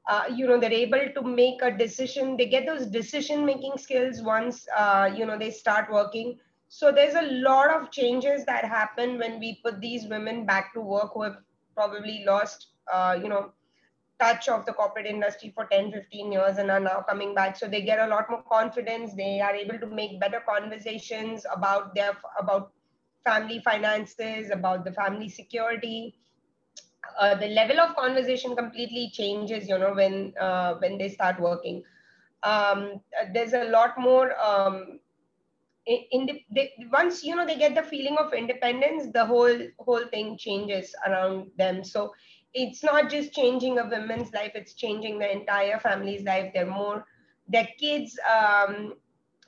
Uh, 0.08 0.24
you 0.34 0.46
know 0.46 0.58
they're 0.58 0.72
able 0.72 1.06
to 1.14 1.22
make 1.22 1.62
a 1.62 1.70
decision. 1.70 2.36
They 2.36 2.46
get 2.46 2.66
those 2.66 2.86
decision 2.86 3.44
making 3.46 3.76
skills 3.76 4.22
once 4.22 4.66
uh, 4.76 5.10
you 5.16 5.26
know 5.26 5.38
they 5.38 5.50
start 5.50 5.92
working. 5.92 6.38
So 6.68 6.90
there's 6.90 7.14
a 7.14 7.22
lot 7.22 7.70
of 7.70 7.92
changes 7.92 8.44
that 8.46 8.64
happen 8.64 9.18
when 9.18 9.38
we 9.38 9.60
put 9.64 9.80
these 9.80 10.06
women 10.08 10.44
back 10.44 10.74
to 10.74 10.80
work 10.80 11.12
who 11.14 11.22
have 11.22 11.36
probably 11.74 12.24
lost 12.26 12.68
uh, 12.92 13.18
you 13.20 13.28
know 13.28 13.52
touch 14.20 14.48
of 14.48 14.64
the 14.66 14.72
corporate 14.72 15.06
industry 15.06 15.50
for 15.54 15.66
10 15.66 15.90
15 15.92 16.32
years 16.32 16.58
and 16.58 16.70
are 16.70 16.80
now 16.80 17.04
coming 17.08 17.34
back. 17.34 17.56
So 17.56 17.66
they 17.68 17.82
get 17.82 17.98
a 17.98 18.06
lot 18.06 18.30
more 18.30 18.42
confidence. 18.42 19.14
They 19.14 19.40
are 19.40 19.54
able 19.54 19.78
to 19.78 19.86
make 19.86 20.20
better 20.20 20.42
conversations 20.48 21.46
about 21.52 21.94
their 21.94 22.16
about 22.38 22.72
family 23.24 23.60
finances 23.60 24.50
about 24.50 24.84
the 24.84 24.92
family 24.92 25.28
security. 25.28 26.14
Uh, 27.18 27.34
the 27.34 27.48
level 27.48 27.80
of 27.80 27.94
conversation 27.96 28.56
completely 28.56 29.10
changes 29.12 29.68
you 29.68 29.78
know 29.78 29.92
when 29.94 30.32
uh, 30.40 30.74
when 30.78 30.98
they 30.98 31.08
start 31.08 31.40
working. 31.40 31.82
Um, 32.42 33.00
there's 33.32 33.54
a 33.54 33.64
lot 33.64 33.98
more 33.98 34.32
um, 34.40 35.00
in, 35.86 36.26
the, 36.26 36.40
they, 36.50 36.72
once 36.92 37.22
you 37.24 37.36
know 37.36 37.46
they 37.46 37.56
get 37.58 37.74
the 37.74 37.82
feeling 37.82 38.16
of 38.18 38.32
independence 38.32 39.12
the 39.12 39.24
whole 39.24 39.58
whole 39.78 40.06
thing 40.06 40.36
changes 40.38 40.94
around 41.06 41.50
them. 41.58 41.84
So 41.84 42.12
it's 42.54 42.82
not 42.82 43.10
just 43.10 43.32
changing 43.32 43.78
a 43.78 43.84
woman's 43.88 44.32
life 44.32 44.52
it's 44.54 44.74
changing 44.74 45.18
the 45.18 45.30
entire 45.30 45.78
family's 45.78 46.22
life. 46.24 46.52
They're 46.54 46.66
more 46.66 47.04
their 47.48 47.68
kids 47.78 48.18
um, 48.28 48.94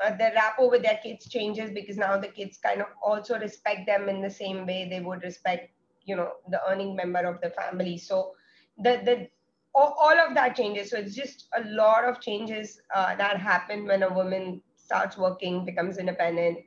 uh, 0.04 0.10
the 0.10 0.30
rapport 0.34 0.70
with 0.70 0.82
their 0.82 1.00
kids 1.02 1.28
changes 1.28 1.70
because 1.70 1.96
now 1.96 2.18
the 2.18 2.28
kids 2.28 2.58
kind 2.58 2.82
of 2.82 2.88
also 3.02 3.38
respect 3.38 3.86
them 3.86 4.08
in 4.08 4.20
the 4.20 4.30
same 4.30 4.66
way 4.66 4.86
they 4.88 5.00
would 5.00 5.22
respect 5.22 5.70
you 6.04 6.16
know 6.16 6.32
the 6.50 6.60
earning 6.68 6.94
member 6.96 7.20
of 7.20 7.40
the 7.40 7.50
family. 7.50 7.98
So 7.98 8.32
the 8.78 9.00
the 9.04 9.28
all, 9.74 10.18
of 10.18 10.34
that 10.34 10.56
changes. 10.56 10.90
So 10.90 10.96
it's 10.96 11.14
just 11.14 11.48
a 11.56 11.62
lot 11.68 12.04
of 12.04 12.20
changes 12.20 12.80
uh, 12.94 13.14
that 13.16 13.38
happen 13.38 13.86
when 13.86 14.02
a 14.02 14.12
woman 14.12 14.62
starts 14.86 15.18
working 15.18 15.64
becomes 15.64 15.98
independent. 15.98 16.58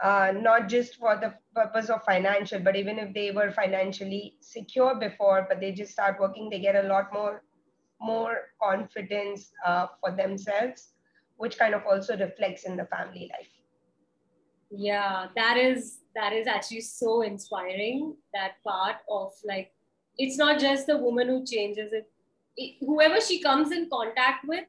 Uh, 0.00 0.32
not 0.34 0.68
just 0.68 0.96
for 0.96 1.16
the 1.16 1.32
purpose 1.54 1.88
of 1.88 2.02
financial 2.02 2.58
but 2.58 2.74
even 2.74 2.98
if 2.98 3.14
they 3.14 3.30
were 3.30 3.52
financially 3.52 4.34
secure 4.40 4.96
before 4.96 5.46
but 5.48 5.60
they 5.60 5.70
just 5.70 5.92
start 5.92 6.18
working 6.18 6.50
they 6.50 6.58
get 6.58 6.74
a 6.74 6.88
lot 6.88 7.12
more 7.12 7.44
more 8.00 8.36
confidence 8.60 9.52
uh, 9.64 9.86
for 10.00 10.10
themselves 10.10 10.94
which 11.36 11.56
kind 11.56 11.72
of 11.72 11.82
also 11.86 12.16
reflects 12.16 12.64
in 12.64 12.76
the 12.76 12.84
family 12.86 13.30
life. 13.32 13.52
Yeah 14.70 15.28
that 15.36 15.56
is 15.56 16.00
that 16.16 16.32
is 16.32 16.48
actually 16.48 16.80
so 16.80 17.22
inspiring 17.22 18.16
that 18.34 18.52
part 18.66 18.96
of 19.08 19.30
like 19.44 19.70
it's 20.18 20.36
not 20.36 20.58
just 20.58 20.88
the 20.88 20.98
woman 20.98 21.28
who 21.28 21.44
changes 21.46 21.92
it, 21.92 22.10
it 22.56 22.76
whoever 22.80 23.20
she 23.20 23.40
comes 23.40 23.70
in 23.70 23.88
contact 23.88 24.46
with 24.48 24.64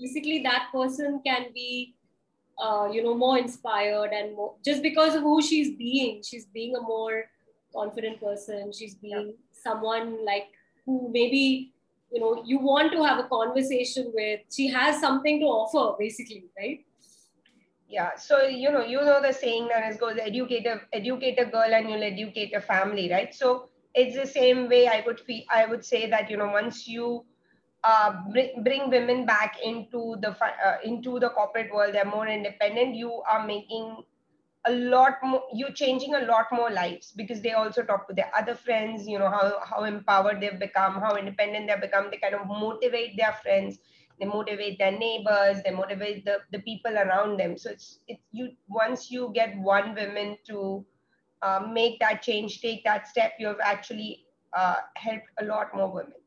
basically 0.00 0.42
that 0.44 0.68
person 0.72 1.20
can 1.26 1.46
be 1.52 1.94
uh, 2.60 2.88
you 2.92 3.02
know 3.02 3.14
more 3.14 3.38
inspired 3.38 4.12
and 4.12 4.34
more 4.34 4.54
just 4.64 4.82
because 4.82 5.14
of 5.14 5.22
who 5.22 5.40
she's 5.42 5.76
being 5.76 6.22
she's 6.22 6.46
being 6.46 6.74
a 6.76 6.80
more 6.80 7.24
confident 7.74 8.20
person. 8.20 8.72
She's 8.72 8.94
being 8.94 9.34
someone 9.52 10.24
like 10.24 10.46
who 10.86 11.10
maybe 11.12 11.72
you 12.12 12.20
know 12.20 12.42
you 12.44 12.58
want 12.58 12.92
to 12.92 13.02
have 13.02 13.18
a 13.18 13.28
conversation 13.28 14.12
with. 14.14 14.40
She 14.50 14.68
has 14.68 15.00
something 15.00 15.40
to 15.40 15.46
offer 15.46 15.96
basically 15.98 16.44
right? 16.58 16.84
Yeah 17.88 18.16
so 18.16 18.42
you 18.42 18.70
know 18.70 18.84
you 18.84 19.00
know 19.00 19.20
the 19.22 19.32
saying 19.32 19.68
that 19.68 19.90
is 19.90 19.96
goes 19.96 20.18
educate 20.20 20.66
a 20.66 20.80
educate 20.92 21.38
a 21.38 21.46
girl 21.46 21.72
and 21.72 21.88
you'll 21.88 22.02
educate 22.02 22.54
a 22.54 22.60
family 22.60 23.10
right? 23.10 23.34
So 23.34 23.68
it's 23.94 24.14
the 24.16 24.26
same 24.26 24.68
way 24.68 24.86
i 24.86 25.02
would 25.06 25.20
feel 25.20 25.42
i 25.50 25.64
would 25.66 25.84
say 25.84 26.08
that 26.10 26.30
you 26.30 26.36
know 26.36 26.48
once 26.48 26.86
you 26.86 27.24
uh, 27.84 28.12
bring, 28.32 28.90
women 28.90 29.24
back 29.26 29.56
into 29.62 30.16
the 30.20 30.30
uh, 30.30 30.76
into 30.84 31.18
the 31.18 31.30
corporate 31.30 31.72
world. 31.72 31.94
They're 31.94 32.04
more 32.04 32.26
independent. 32.28 32.94
You 32.96 33.22
are 33.30 33.46
making 33.46 34.02
a 34.66 34.72
lot 34.72 35.14
more 35.22 35.42
you're 35.54 35.72
changing 35.72 36.14
a 36.14 36.20
lot 36.26 36.46
more 36.52 36.70
lives 36.70 37.12
because 37.12 37.40
they 37.40 37.52
also 37.52 37.82
talk 37.82 38.08
to 38.08 38.14
their 38.14 38.30
other 38.36 38.54
friends 38.54 39.06
you 39.06 39.18
know 39.18 39.30
how 39.30 39.60
how 39.64 39.84
empowered 39.84 40.40
they've 40.40 40.58
become 40.58 40.94
how 40.94 41.16
independent 41.16 41.68
they've 41.68 41.80
become. 41.80 42.08
They 42.10 42.18
kind 42.18 42.34
of 42.34 42.46
motivate 42.46 43.16
their 43.16 43.34
friends. 43.42 43.78
They 44.20 44.26
motivate 44.26 44.78
their 44.78 44.90
neighbors. 44.92 45.62
They 45.64 45.70
motivate 45.70 46.24
the, 46.24 46.38
the 46.50 46.58
people 46.58 46.92
around 46.98 47.38
them. 47.38 47.56
So 47.56 47.70
it's 47.70 48.00
it's 48.08 48.22
you 48.32 48.50
once 48.68 49.10
you 49.10 49.30
get 49.34 49.56
one 49.58 49.94
woman 49.94 50.36
to 50.48 50.84
uh, 51.42 51.60
make 51.72 52.00
that 52.00 52.22
change 52.22 52.60
take 52.60 52.84
that 52.84 53.06
step 53.06 53.32
you 53.38 53.46
have 53.46 53.60
actually 53.62 54.26
uh, 54.52 54.76
helped 54.96 55.28
a 55.40 55.44
lot 55.44 55.74
more 55.74 55.92
women 55.92 56.18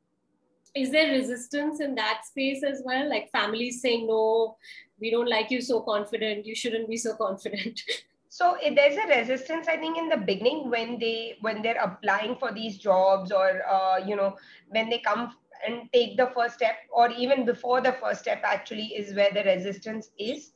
is 0.74 0.92
there 0.92 1.12
resistance 1.12 1.82
in 1.82 1.96
that 1.96 2.22
space 2.26 2.64
as 2.64 2.82
well? 2.86 3.10
Like 3.10 3.32
families 3.32 3.82
saying 3.82 4.08
no 4.08 4.58
we 5.02 5.10
don't 5.10 5.30
like 5.30 5.50
you 5.50 5.62
so 5.62 5.82
confident. 5.82 6.46
You 6.46 6.56
shouldn't 6.56 6.88
be 6.88 6.98
so 6.98 7.16
confident. 7.16 7.82
So 8.34 8.56
there's 8.64 8.96
a 8.96 9.20
resistance 9.20 9.68
i 9.68 9.76
think 9.76 9.98
in 9.98 10.08
the 10.08 10.16
beginning 10.16 10.70
when 10.70 10.98
they 11.00 11.36
when 11.42 11.62
they're 11.62 11.82
applying 11.84 12.38
for 12.38 12.54
these 12.54 12.78
jobs 12.78 13.30
or 13.30 13.62
uh, 13.70 13.98
you 13.98 14.16
know 14.16 14.38
when 14.70 14.90
they 14.90 15.00
come 15.00 15.36
and 15.68 15.92
take 15.92 16.16
the 16.16 16.28
first 16.34 16.54
step 16.54 16.78
or 16.92 17.10
even 17.10 17.44
before 17.44 17.82
the 17.82 17.92
first 17.92 18.22
step 18.22 18.42
actually 18.46 18.86
is 19.02 19.14
where 19.14 19.34
the 19.34 19.44
resistance 19.44 20.12
is 20.18 20.54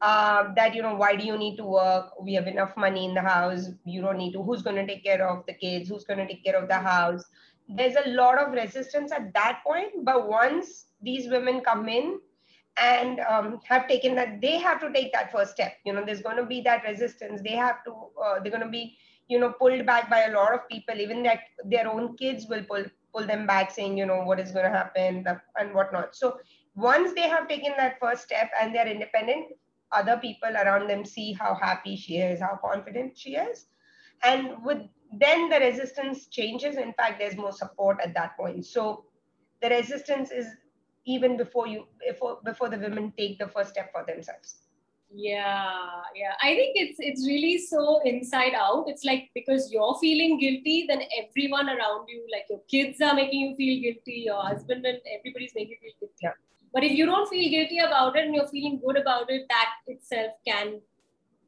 uh, 0.00 0.54
that 0.54 0.72
you 0.72 0.82
know 0.82 0.94
why 0.94 1.16
do 1.16 1.26
you 1.26 1.36
need 1.36 1.56
to 1.56 1.64
work? 1.64 2.12
We 2.22 2.34
have 2.34 2.46
enough 2.46 2.76
money 2.76 3.06
in 3.06 3.14
the 3.14 3.22
house. 3.22 3.70
You 3.84 4.02
don't 4.02 4.18
need 4.18 4.34
to. 4.34 4.42
Who's 4.42 4.62
going 4.62 4.76
to 4.76 4.86
take 4.86 5.02
care 5.02 5.26
of 5.26 5.44
the 5.46 5.54
kids? 5.54 5.88
Who's 5.88 6.04
going 6.04 6.18
to 6.18 6.26
take 6.26 6.44
care 6.44 6.54
of 6.62 6.68
the 6.68 6.78
house 6.78 7.24
there's 7.68 7.96
a 8.04 8.08
lot 8.10 8.38
of 8.38 8.52
resistance 8.52 9.12
at 9.12 9.32
that 9.34 9.60
point 9.66 10.04
but 10.04 10.28
once 10.28 10.86
these 11.02 11.28
women 11.28 11.60
come 11.60 11.88
in 11.88 12.18
and 12.78 13.20
um, 13.20 13.58
have 13.64 13.88
taken 13.88 14.14
that 14.14 14.40
they 14.40 14.58
have 14.58 14.80
to 14.80 14.92
take 14.92 15.12
that 15.12 15.32
first 15.32 15.52
step 15.52 15.72
you 15.84 15.92
know 15.92 16.04
there's 16.04 16.22
going 16.22 16.36
to 16.36 16.46
be 16.46 16.60
that 16.60 16.84
resistance 16.84 17.40
they 17.42 17.56
have 17.56 17.82
to 17.84 17.92
uh, 18.24 18.38
they're 18.40 18.52
going 18.52 18.62
to 18.62 18.68
be 18.68 18.96
you 19.28 19.38
know 19.38 19.52
pulled 19.58 19.84
back 19.86 20.08
by 20.08 20.24
a 20.24 20.32
lot 20.32 20.54
of 20.54 20.68
people 20.68 20.94
even 20.94 21.22
that 21.22 21.40
their 21.64 21.88
own 21.88 22.16
kids 22.16 22.46
will 22.48 22.62
pull 22.64 22.84
pull 23.16 23.26
them 23.26 23.46
back 23.46 23.70
saying, 23.70 23.96
you 23.96 24.06
know, 24.06 24.22
what 24.22 24.40
is 24.40 24.50
going 24.50 24.64
to 24.64 24.70
happen 24.70 25.24
and 25.58 25.74
whatnot. 25.74 26.14
So 26.14 26.38
once 26.74 27.14
they 27.14 27.28
have 27.28 27.48
taken 27.48 27.72
that 27.78 27.98
first 28.00 28.22
step 28.22 28.50
and 28.60 28.74
they're 28.74 28.88
independent, 28.88 29.46
other 29.92 30.18
people 30.18 30.50
around 30.50 30.88
them 30.88 31.04
see 31.04 31.32
how 31.32 31.54
happy 31.54 31.96
she 31.96 32.18
is, 32.18 32.40
how 32.40 32.58
confident 32.62 33.16
she 33.16 33.36
is. 33.36 33.66
And 34.22 34.64
with 34.64 34.82
then 35.12 35.48
the 35.48 35.58
resistance 35.58 36.26
changes. 36.26 36.76
In 36.76 36.92
fact, 36.94 37.18
there's 37.18 37.36
more 37.36 37.52
support 37.52 37.98
at 38.02 38.14
that 38.14 38.36
point. 38.36 38.66
So 38.66 39.04
the 39.62 39.68
resistance 39.70 40.30
is 40.30 40.46
even 41.06 41.36
before 41.36 41.66
you 41.66 41.86
before 42.06 42.38
before 42.44 42.68
the 42.68 42.78
women 42.78 43.12
take 43.16 43.38
the 43.38 43.48
first 43.48 43.70
step 43.70 43.92
for 43.92 44.04
themselves. 44.04 44.56
yeah 45.14 46.06
yeah 46.20 46.32
i 46.46 46.48
think 46.58 46.72
it's 46.78 47.02
it's 47.08 47.20
really 47.26 47.58
so 47.64 47.82
inside 48.10 48.54
out 48.62 48.88
it's 48.92 49.04
like 49.08 49.28
because 49.36 49.68
you're 49.74 49.92
feeling 50.00 50.32
guilty 50.40 50.74
then 50.88 51.02
everyone 51.18 51.68
around 51.74 52.08
you 52.14 52.18
like 52.32 52.50
your 52.54 52.58
kids 52.72 53.04
are 53.08 53.14
making 53.18 53.44
you 53.44 53.52
feel 53.60 53.76
guilty 53.84 54.16
your 54.24 54.40
husband 54.46 54.88
and 54.92 54.98
everybody's 55.16 55.54
making 55.58 55.76
you 55.76 55.78
feel 55.84 55.94
guilty 56.00 56.26
yeah. 56.26 56.34
but 56.74 56.88
if 56.88 56.96
you 57.02 57.06
don't 57.12 57.30
feel 57.34 57.48
guilty 57.54 57.78
about 57.84 58.16
it 58.16 58.24
and 58.24 58.34
you're 58.38 58.48
feeling 58.48 58.80
good 58.86 58.98
about 59.04 59.30
it 59.36 59.46
that 59.54 59.78
itself 59.94 60.34
can 60.50 60.74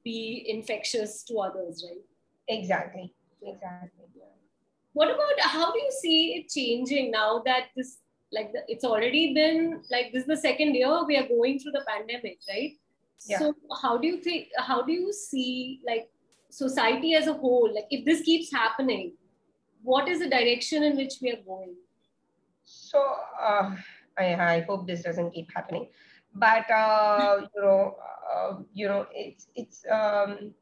be 0.04 0.20
infectious 0.54 1.18
to 1.30 1.44
others 1.48 1.84
right 1.88 2.06
exactly. 2.48 3.14
Exactly. 3.42 4.04
What 4.92 5.10
about 5.10 5.40
how 5.40 5.72
do 5.72 5.78
you 5.78 5.92
see 5.92 6.34
it 6.34 6.48
changing 6.48 7.10
now 7.10 7.42
that 7.44 7.66
this 7.76 7.98
like 8.32 8.52
the, 8.52 8.60
it's 8.66 8.84
already 8.84 9.32
been 9.32 9.80
like 9.90 10.12
this 10.12 10.22
is 10.22 10.26
the 10.26 10.36
second 10.36 10.74
year 10.74 11.04
we 11.06 11.16
are 11.16 11.26
going 11.28 11.58
through 11.58 11.72
the 11.72 11.84
pandemic 11.86 12.38
right? 12.48 12.72
Yeah. 13.26 13.38
so 13.38 13.54
how 13.80 13.96
do 13.96 14.06
you 14.06 14.18
think 14.20 14.48
how 14.58 14.82
do 14.82 14.92
you 14.92 15.12
see 15.12 15.80
like 15.86 16.08
society 16.50 17.14
as 17.14 17.26
a 17.26 17.32
whole 17.32 17.72
like 17.74 17.86
if 17.90 18.04
this 18.04 18.22
keeps 18.22 18.52
happening 18.52 19.12
what 19.82 20.08
is 20.08 20.20
the 20.20 20.28
direction 20.28 20.82
in 20.82 20.96
which 20.96 21.14
we 21.22 21.30
are 21.30 21.42
going? 21.46 21.74
So 22.64 23.02
uh, 23.40 23.74
I, 24.18 24.34
I 24.34 24.60
hope 24.68 24.86
this 24.86 25.02
doesn't 25.02 25.32
keep 25.32 25.48
happening. 25.54 25.88
But 26.34 26.70
uh, 26.70 27.46
you 27.54 27.62
know 27.62 27.96
uh, 28.32 28.58
you 28.72 28.86
know 28.86 29.06
it's 29.12 29.48
it's 29.54 29.84
um, 29.90 30.54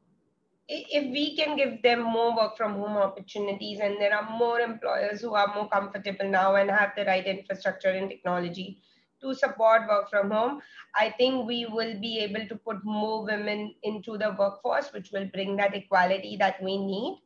if 0.68 1.11
we 1.12 1.37
can 1.37 1.57
give 1.57 1.83
them 1.83 2.02
more 2.02 2.37
work 2.37 2.57
from 2.57 2.74
home 2.74 2.96
opportunities 2.96 3.79
and 3.81 4.00
there 4.00 4.14
are 4.14 4.29
more 4.37 4.61
employers 4.61 5.20
who 5.20 5.35
are 5.35 5.55
more 5.55 5.68
comfortable 5.68 6.29
now 6.29 6.57
and 6.57 6.70
have 6.70 6.92
the 6.96 7.05
right 7.05 7.24
infrastructure 7.24 7.90
and 7.90 8.11
technology 8.11 8.83
to 9.20 9.35
support 9.35 9.88
work 9.88 10.11
from 10.11 10.31
home, 10.31 10.61
I 10.94 11.11
think 11.11 11.46
we 11.46 11.66
will 11.66 11.98
be 12.00 12.18
able 12.18 12.46
to 12.48 12.57
put 12.57 12.85
more 12.85 13.24
women 13.24 13.74
into 13.83 14.18
the 14.18 14.35
workforce, 14.38 14.92
which 14.92 15.11
will 15.12 15.26
bring 15.33 15.57
that 15.57 15.74
equality 15.74 16.37
that 16.38 16.62
we 16.62 16.76
need. 16.76 17.22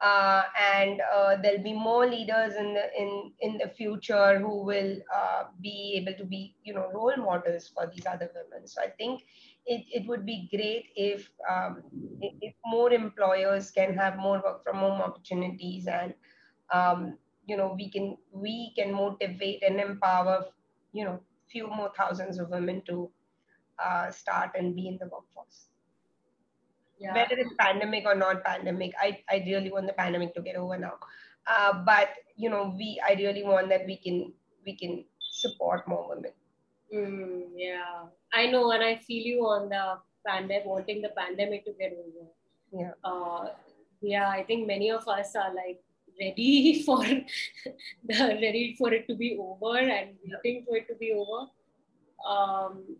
Uh, 0.00 0.42
and 0.74 1.00
uh, 1.14 1.36
there'll 1.42 1.62
be 1.62 1.72
more 1.72 2.06
leaders 2.06 2.54
in 2.54 2.74
the 2.74 2.84
in 3.00 3.32
in 3.40 3.56
the 3.56 3.68
future 3.68 4.38
who 4.38 4.62
will 4.62 4.94
uh, 5.14 5.44
be 5.62 5.94
able 5.96 6.12
to 6.18 6.24
be 6.26 6.54
you 6.62 6.74
know 6.74 6.90
role 6.92 7.16
models 7.16 7.68
for 7.74 7.86
these 7.86 8.04
other 8.04 8.30
women. 8.34 8.66
So 8.66 8.82
I 8.82 8.88
think 8.88 9.22
it, 9.66 9.84
it 9.92 10.06
would 10.06 10.24
be 10.24 10.48
great 10.50 10.86
if 10.94 11.28
um, 11.50 11.82
if 12.20 12.54
more 12.64 12.92
employers 12.92 13.70
can 13.70 13.94
have 13.94 14.16
more 14.16 14.40
work 14.44 14.62
from 14.64 14.76
home 14.76 15.00
opportunities 15.00 15.86
and 15.86 16.14
um, 16.72 17.18
you 17.46 17.56
know 17.56 17.74
we 17.76 17.90
can 17.90 18.16
we 18.32 18.72
can 18.76 18.92
motivate 18.92 19.62
and 19.62 19.80
empower 19.80 20.46
you 20.92 21.04
know 21.04 21.20
few 21.50 21.66
more 21.66 21.92
thousands 21.96 22.38
of 22.38 22.48
women 22.50 22.82
to 22.86 23.10
uh, 23.78 24.10
start 24.10 24.50
and 24.56 24.74
be 24.74 24.88
in 24.88 24.98
the 24.98 25.06
workforce. 25.06 25.68
Yeah. 26.98 27.12
whether 27.12 27.34
it's 27.36 27.52
pandemic 27.58 28.04
or 28.06 28.14
not 28.14 28.42
pandemic 28.42 28.92
I, 28.98 29.20
I 29.28 29.44
really 29.46 29.70
want 29.70 29.86
the 29.86 29.92
pandemic 29.92 30.34
to 30.34 30.40
get 30.40 30.56
over 30.56 30.78
now. 30.78 30.94
Uh, 31.46 31.84
but 31.84 32.08
you 32.36 32.48
know 32.48 32.74
we 32.76 33.00
i 33.06 33.12
really 33.14 33.42
want 33.42 33.68
that 33.68 33.84
we 33.86 33.96
can 33.96 34.32
we 34.64 34.74
can 34.74 35.04
support 35.20 35.86
more 35.86 36.08
women 36.08 36.32
mm, 36.94 37.42
yeah 37.54 38.06
I 38.36 38.46
know, 38.46 38.70
and 38.70 38.82
I 38.82 38.96
feel 38.96 39.24
you 39.24 39.40
on 39.46 39.68
the 39.70 39.98
pandemic, 40.26 40.66
wanting 40.66 41.02
the 41.02 41.10
pandemic 41.16 41.64
to 41.64 41.72
get 41.72 41.92
over. 41.92 42.28
Yeah. 42.72 42.92
Uh, 43.02 43.48
yeah, 44.02 44.28
I 44.28 44.42
think 44.44 44.66
many 44.66 44.90
of 44.90 45.08
us 45.08 45.34
are 45.34 45.54
like 45.54 45.80
ready 46.20 46.82
for 46.86 47.02
the 47.04 48.38
ready 48.42 48.74
for 48.78 48.92
it 48.92 49.06
to 49.08 49.14
be 49.14 49.38
over 49.40 49.78
and 49.78 50.10
waiting 50.44 50.64
for 50.68 50.76
it 50.76 50.86
to 50.88 50.94
be 50.96 51.12
over. 51.12 51.48
Um, 52.28 52.96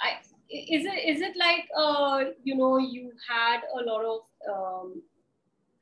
I 0.00 0.18
is 0.50 0.84
it 0.84 1.08
is 1.08 1.22
it 1.22 1.34
like 1.36 1.66
uh, 1.76 2.24
you 2.44 2.56
know 2.56 2.76
you 2.78 3.12
had 3.26 3.60
a 3.78 3.82
lot 3.84 4.04
of 4.04 4.20
um, 4.52 5.02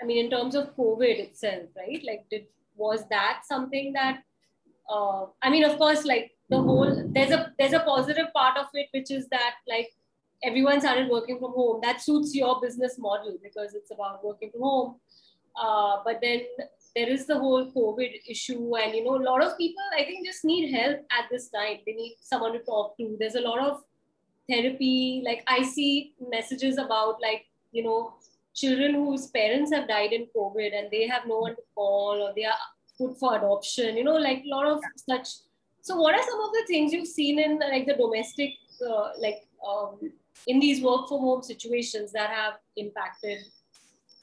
I 0.00 0.04
mean 0.04 0.24
in 0.24 0.30
terms 0.30 0.54
of 0.54 0.76
COVID 0.76 1.18
itself, 1.18 1.64
right? 1.76 2.02
Like 2.06 2.26
did 2.30 2.46
was 2.76 3.04
that 3.10 3.42
something 3.48 3.92
that 3.94 4.22
uh, 4.88 5.26
I 5.42 5.50
mean 5.50 5.64
of 5.64 5.76
course 5.76 6.04
like 6.04 6.32
the 6.50 6.60
whole 6.60 6.92
there's 7.14 7.30
a 7.30 7.52
there's 7.58 7.72
a 7.72 7.80
positive 7.80 8.32
part 8.34 8.56
of 8.58 8.66
it 8.74 8.88
which 8.92 9.10
is 9.10 9.28
that 9.28 9.54
like 9.68 9.90
everyone 10.42 10.80
started 10.80 11.08
working 11.08 11.38
from 11.38 11.52
home. 11.52 11.80
That 11.82 12.00
suits 12.00 12.34
your 12.34 12.60
business 12.60 12.98
model 12.98 13.36
because 13.42 13.74
it's 13.74 13.90
about 13.90 14.24
working 14.24 14.50
from 14.50 14.62
home. 14.62 14.94
Uh, 15.60 15.98
but 16.04 16.20
then 16.22 16.42
there 16.94 17.08
is 17.08 17.26
the 17.26 17.38
whole 17.38 17.70
covid 17.72 18.10
issue 18.28 18.76
and 18.76 18.94
you 18.94 19.04
know 19.04 19.16
a 19.16 19.24
lot 19.24 19.42
of 19.44 19.56
people 19.56 19.82
i 19.96 20.02
think 20.04 20.26
just 20.26 20.44
need 20.44 20.72
help 20.72 20.98
at 21.16 21.28
this 21.30 21.48
time. 21.48 21.78
They 21.86 21.92
need 21.92 22.16
someone 22.20 22.52
to 22.52 22.60
talk 22.60 22.96
to. 22.96 23.16
There's 23.18 23.34
a 23.34 23.40
lot 23.40 23.60
of 23.60 23.82
therapy. 24.48 25.22
Like 25.24 25.42
i 25.46 25.62
see 25.62 26.14
messages 26.30 26.78
about 26.78 27.20
like 27.20 27.46
you 27.72 27.82
know 27.84 28.14
children 28.54 28.94
whose 28.94 29.28
parents 29.28 29.72
have 29.72 29.86
died 29.88 30.12
in 30.12 30.26
covid 30.36 30.76
and 30.76 30.90
they 30.90 31.06
have 31.06 31.26
no 31.26 31.38
one 31.38 31.54
to 31.54 31.62
call 31.74 32.22
or 32.22 32.32
they 32.34 32.44
are 32.44 32.58
put 32.98 33.16
for 33.18 33.36
adoption 33.36 33.96
you 33.96 34.02
know 34.02 34.16
like 34.16 34.42
a 34.44 34.48
lot 34.48 34.66
of 34.66 34.80
such 34.96 35.28
so, 35.82 35.96
what 35.96 36.14
are 36.14 36.22
some 36.22 36.40
of 36.40 36.52
the 36.52 36.64
things 36.66 36.92
you've 36.92 37.08
seen 37.08 37.38
in 37.38 37.58
like 37.58 37.86
the 37.86 37.94
domestic, 37.94 38.54
uh, 38.86 39.10
like 39.18 39.46
um, 39.66 39.98
in 40.46 40.60
these 40.60 40.82
work 40.82 41.08
from 41.08 41.20
home 41.20 41.42
situations 41.42 42.12
that 42.12 42.30
have 42.30 42.54
impacted? 42.76 43.38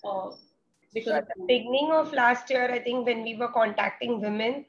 Uh, 0.04 0.32
because 0.94 1.12
so 1.12 1.18
at 1.18 1.28
the 1.28 1.44
beginning 1.48 1.90
of 1.92 2.14
last 2.14 2.50
year, 2.50 2.72
I 2.72 2.80
think 2.80 3.06
when 3.06 3.24
we 3.24 3.36
were 3.36 3.50
contacting 3.50 4.22
women 4.22 4.66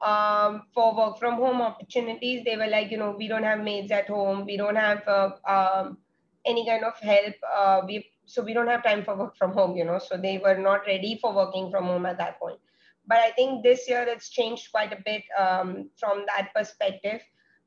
um, 0.00 0.62
for 0.74 0.96
work 0.96 1.18
from 1.18 1.34
home 1.34 1.60
opportunities, 1.60 2.44
they 2.44 2.56
were 2.56 2.66
like, 2.66 2.90
you 2.90 2.98
know, 2.98 3.14
we 3.16 3.28
don't 3.28 3.44
have 3.44 3.60
maids 3.60 3.92
at 3.92 4.08
home, 4.08 4.46
we 4.46 4.56
don't 4.56 4.76
have 4.76 5.06
uh, 5.06 5.30
um, 5.46 5.98
any 6.46 6.66
kind 6.66 6.84
of 6.84 6.98
help. 7.00 7.34
Uh, 7.54 7.82
we 7.86 8.06
so 8.24 8.42
we 8.42 8.54
don't 8.54 8.68
have 8.68 8.82
time 8.82 9.04
for 9.04 9.16
work 9.16 9.36
from 9.36 9.52
home, 9.52 9.76
you 9.76 9.84
know. 9.84 9.98
So 9.98 10.16
they 10.16 10.38
were 10.38 10.56
not 10.56 10.86
ready 10.86 11.18
for 11.20 11.34
working 11.34 11.70
from 11.70 11.84
home 11.84 12.06
at 12.06 12.16
that 12.18 12.38
point 12.38 12.60
but 13.06 13.18
I 13.18 13.30
think 13.32 13.62
this 13.62 13.88
year 13.88 14.04
it's 14.08 14.30
changed 14.30 14.70
quite 14.70 14.92
a 14.92 15.02
bit 15.04 15.22
um, 15.38 15.90
from 15.98 16.24
that 16.28 16.52
perspective. 16.54 17.20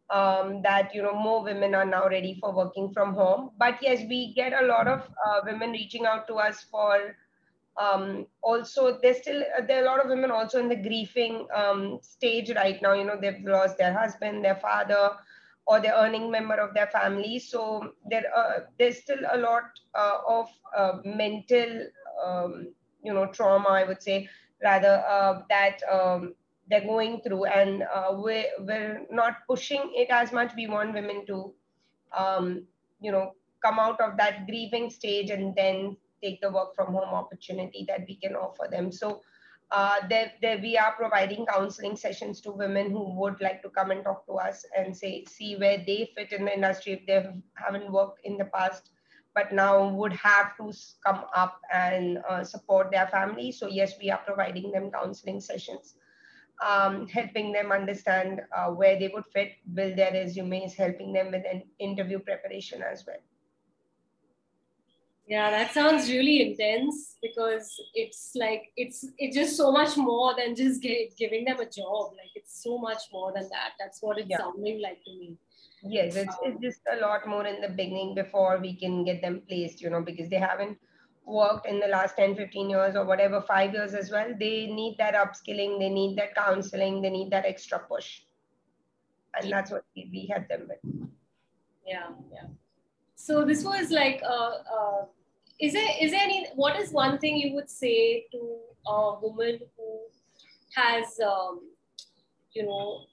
Um, 0.10 0.62
that 0.62 0.94
you 0.94 1.02
know 1.02 1.14
more 1.14 1.44
women 1.44 1.74
are 1.74 1.86
now 1.86 2.08
ready 2.08 2.38
for 2.40 2.54
working 2.54 2.92
from 2.94 3.14
home. 3.16 3.52
But 3.58 3.82
yes, 3.82 4.04
we 4.08 4.34
get 4.34 4.54
a 4.54 4.66
lot 4.66 4.88
of 4.88 5.02
uh, 5.26 5.42
women 5.46 5.72
reaching 5.72 6.06
out 6.06 6.28
to 6.28 6.36
us 6.36 6.64
for. 6.70 7.16
Um, 7.78 8.28
also, 8.44 9.00
there's 9.02 9.18
still 9.18 9.44
there 9.68 9.80
are 9.80 9.84
a 9.84 9.86
lot 9.86 10.04
of 10.04 10.10
women 10.10 10.30
also 10.30 10.60
in 10.60 10.70
the 10.70 10.76
grieving 10.76 11.48
um, 11.56 12.00
stage 12.02 12.52
right 12.56 12.80
now. 12.82 12.94
You 12.94 13.06
know 13.06 13.18
they've 13.20 13.44
lost 13.44 13.78
their 13.78 13.94
husband, 13.94 14.44
their 14.46 14.56
father, 14.58 15.12
or 15.66 15.80
the 15.80 15.98
earning 16.00 16.30
member 16.30 16.56
of 16.56 16.74
their 16.74 16.88
family. 16.88 17.40
So 17.40 17.94
there 18.10 18.26
uh, 18.36 18.60
there's 18.78 18.98
still 18.98 19.24
a 19.32 19.38
lot 19.38 19.64
uh, 19.96 20.18
of 20.28 20.50
uh, 20.78 20.98
mental 21.06 21.88
um, 22.24 22.74
you 23.04 23.14
know 23.14 23.28
trauma, 23.28 23.70
I 23.70 23.84
would 23.84 24.02
say, 24.02 24.30
rather 24.64 25.04
uh, 25.08 25.42
that 25.50 25.82
um, 25.92 26.34
they're 26.70 26.86
going 26.86 27.22
through 27.22 27.46
and 27.46 27.84
uh, 27.84 28.10
we're, 28.12 28.46
we're 28.60 29.06
not 29.12 29.38
pushing 29.48 29.92
it 29.94 30.10
as 30.10 30.32
much. 30.32 30.54
We 30.56 30.68
want 30.68 30.94
women 30.94 31.26
to 31.28 31.54
um, 32.18 32.66
you 33.02 33.12
know 33.12 33.34
come 33.64 33.80
out 33.80 34.00
of 34.02 34.18
that 34.18 34.46
grieving 34.46 34.90
stage 34.90 35.30
and 35.30 35.56
then 35.56 35.98
take 36.22 36.42
the 36.42 36.52
work 36.52 36.76
from 36.76 36.88
home 36.94 37.14
opportunity 37.14 37.86
that 37.88 38.06
we 38.08 38.16
can 38.16 38.36
offer 38.36 38.68
them. 38.70 38.92
So 38.92 39.22
uh, 39.72 40.08
there, 40.08 40.32
there 40.42 40.60
we 40.60 40.78
are 40.78 40.94
providing 40.94 41.46
counseling 41.46 41.96
sessions 41.96 42.40
to 42.42 42.52
women 42.52 42.92
who 42.92 43.14
would 43.20 43.42
like 43.42 43.62
to 43.64 43.70
come 43.70 43.92
and 43.92 44.04
talk 44.04 44.26
to 44.28 44.34
us 44.34 44.66
and 44.78 44.96
say 44.96 45.26
see 45.26 45.56
where 45.56 45.78
they 45.78 46.12
fit 46.16 46.32
in 46.32 46.46
the 46.46 46.54
industry 46.54 46.94
if 46.94 47.06
they 47.08 47.28
haven't 47.56 47.92
worked 47.92 48.20
in 48.24 48.38
the 48.38 48.46
past 48.46 48.90
but 49.36 49.52
now 49.52 49.88
would 49.88 50.14
have 50.14 50.56
to 50.58 50.72
come 51.06 51.26
up 51.36 51.60
and 51.72 52.20
uh, 52.30 52.44
support 52.44 52.92
their 52.92 53.08
family. 53.08 53.52
So 53.52 53.68
yes, 53.68 53.94
we 54.00 54.12
are 54.12 54.22
providing 54.26 54.72
them 54.72 54.92
counseling 54.92 55.42
sessions, 55.42 55.96
um, 56.66 57.08
helping 57.08 57.52
them 57.52 57.72
understand 57.72 58.42
uh, 58.56 58.68
where 58.68 58.98
they 59.00 59.10
would 59.14 59.26
fit, 59.34 59.54
build 59.74 59.98
their 59.98 60.12
resumes, 60.12 60.76
helping 60.76 61.14
them 61.14 61.32
with 61.32 61.44
an 61.52 61.64
interview 61.80 62.20
preparation 62.20 62.82
as 62.84 63.04
well. 63.08 63.18
Yeah, 65.26 65.50
that 65.52 65.72
sounds 65.72 66.10
really 66.10 66.52
intense 66.52 67.16
because 67.22 67.74
it's 67.94 68.34
like 68.36 68.74
it's 68.76 69.08
it's 69.18 69.36
just 69.36 69.56
so 69.56 69.72
much 69.72 69.96
more 69.96 70.36
than 70.36 70.54
just 70.54 70.82
giving 70.82 71.46
them 71.46 71.62
a 71.62 71.66
job. 71.66 72.12
Like 72.12 72.32
it's 72.36 72.62
so 72.62 72.78
much 72.78 73.04
more 73.12 73.32
than 73.34 73.44
that. 73.44 73.72
That's 73.80 74.02
what 74.02 74.18
it's 74.18 74.30
yeah. 74.30 74.40
sounding 74.40 74.82
like 74.82 75.02
to 75.06 75.12
me 75.12 75.38
yes 75.84 76.16
it's, 76.16 76.36
it's 76.44 76.62
just 76.62 76.82
a 76.92 77.02
lot 77.02 77.28
more 77.28 77.46
in 77.46 77.62
the 77.62 77.70
beginning 77.70 78.16
before 78.16 78.58
we 78.60 78.74
can 78.76 79.04
get 79.04 79.22
them 79.22 79.42
placed 79.48 79.82
you 79.82 79.90
know 79.90 80.02
because 80.02 80.30
they 80.30 80.38
haven't 80.38 80.78
worked 81.26 81.68
in 81.68 81.80
the 81.80 81.88
last 81.88 82.18
10 82.18 82.36
15 82.36 82.70
years 82.70 82.96
or 82.96 83.06
whatever 83.06 83.42
five 83.42 83.74
years 83.74 83.94
as 83.94 84.12
well. 84.12 84.34
They 84.40 84.68
need 84.68 84.96
that 84.98 85.14
upskilling 85.14 85.80
they 85.80 85.90
need 85.90 86.18
that 86.18 86.36
counseling 86.36 87.02
they 87.02 87.10
need 87.10 87.32
that 87.32 87.46
extra 87.46 87.80
push. 87.80 88.22
And 89.40 89.52
that's 89.52 89.72
what 89.72 89.84
we, 89.96 90.10
we 90.12 90.30
had 90.32 90.48
them 90.50 90.68
with. 90.68 91.10
Yeah 91.86 92.10
yeah. 92.32 92.48
So 93.16 93.46
this 93.46 93.64
was 93.64 93.90
like 93.90 94.22
uh, 94.24 94.58
uh, 94.78 95.06
is 95.60 95.74
there 95.74 95.90
is 96.02 96.12
there 96.12 96.22
any 96.22 96.48
what 96.56 96.80
is 96.80 96.92
one 96.92 97.18
thing 97.20 97.38
you 97.38 97.54
would 97.56 97.70
say 97.70 98.26
to 98.32 98.58
a 98.86 99.20
woman 99.22 99.60
who 99.78 100.00
has 100.76 101.20
um, 101.26 101.62
you 102.54 102.66
know 102.66 103.06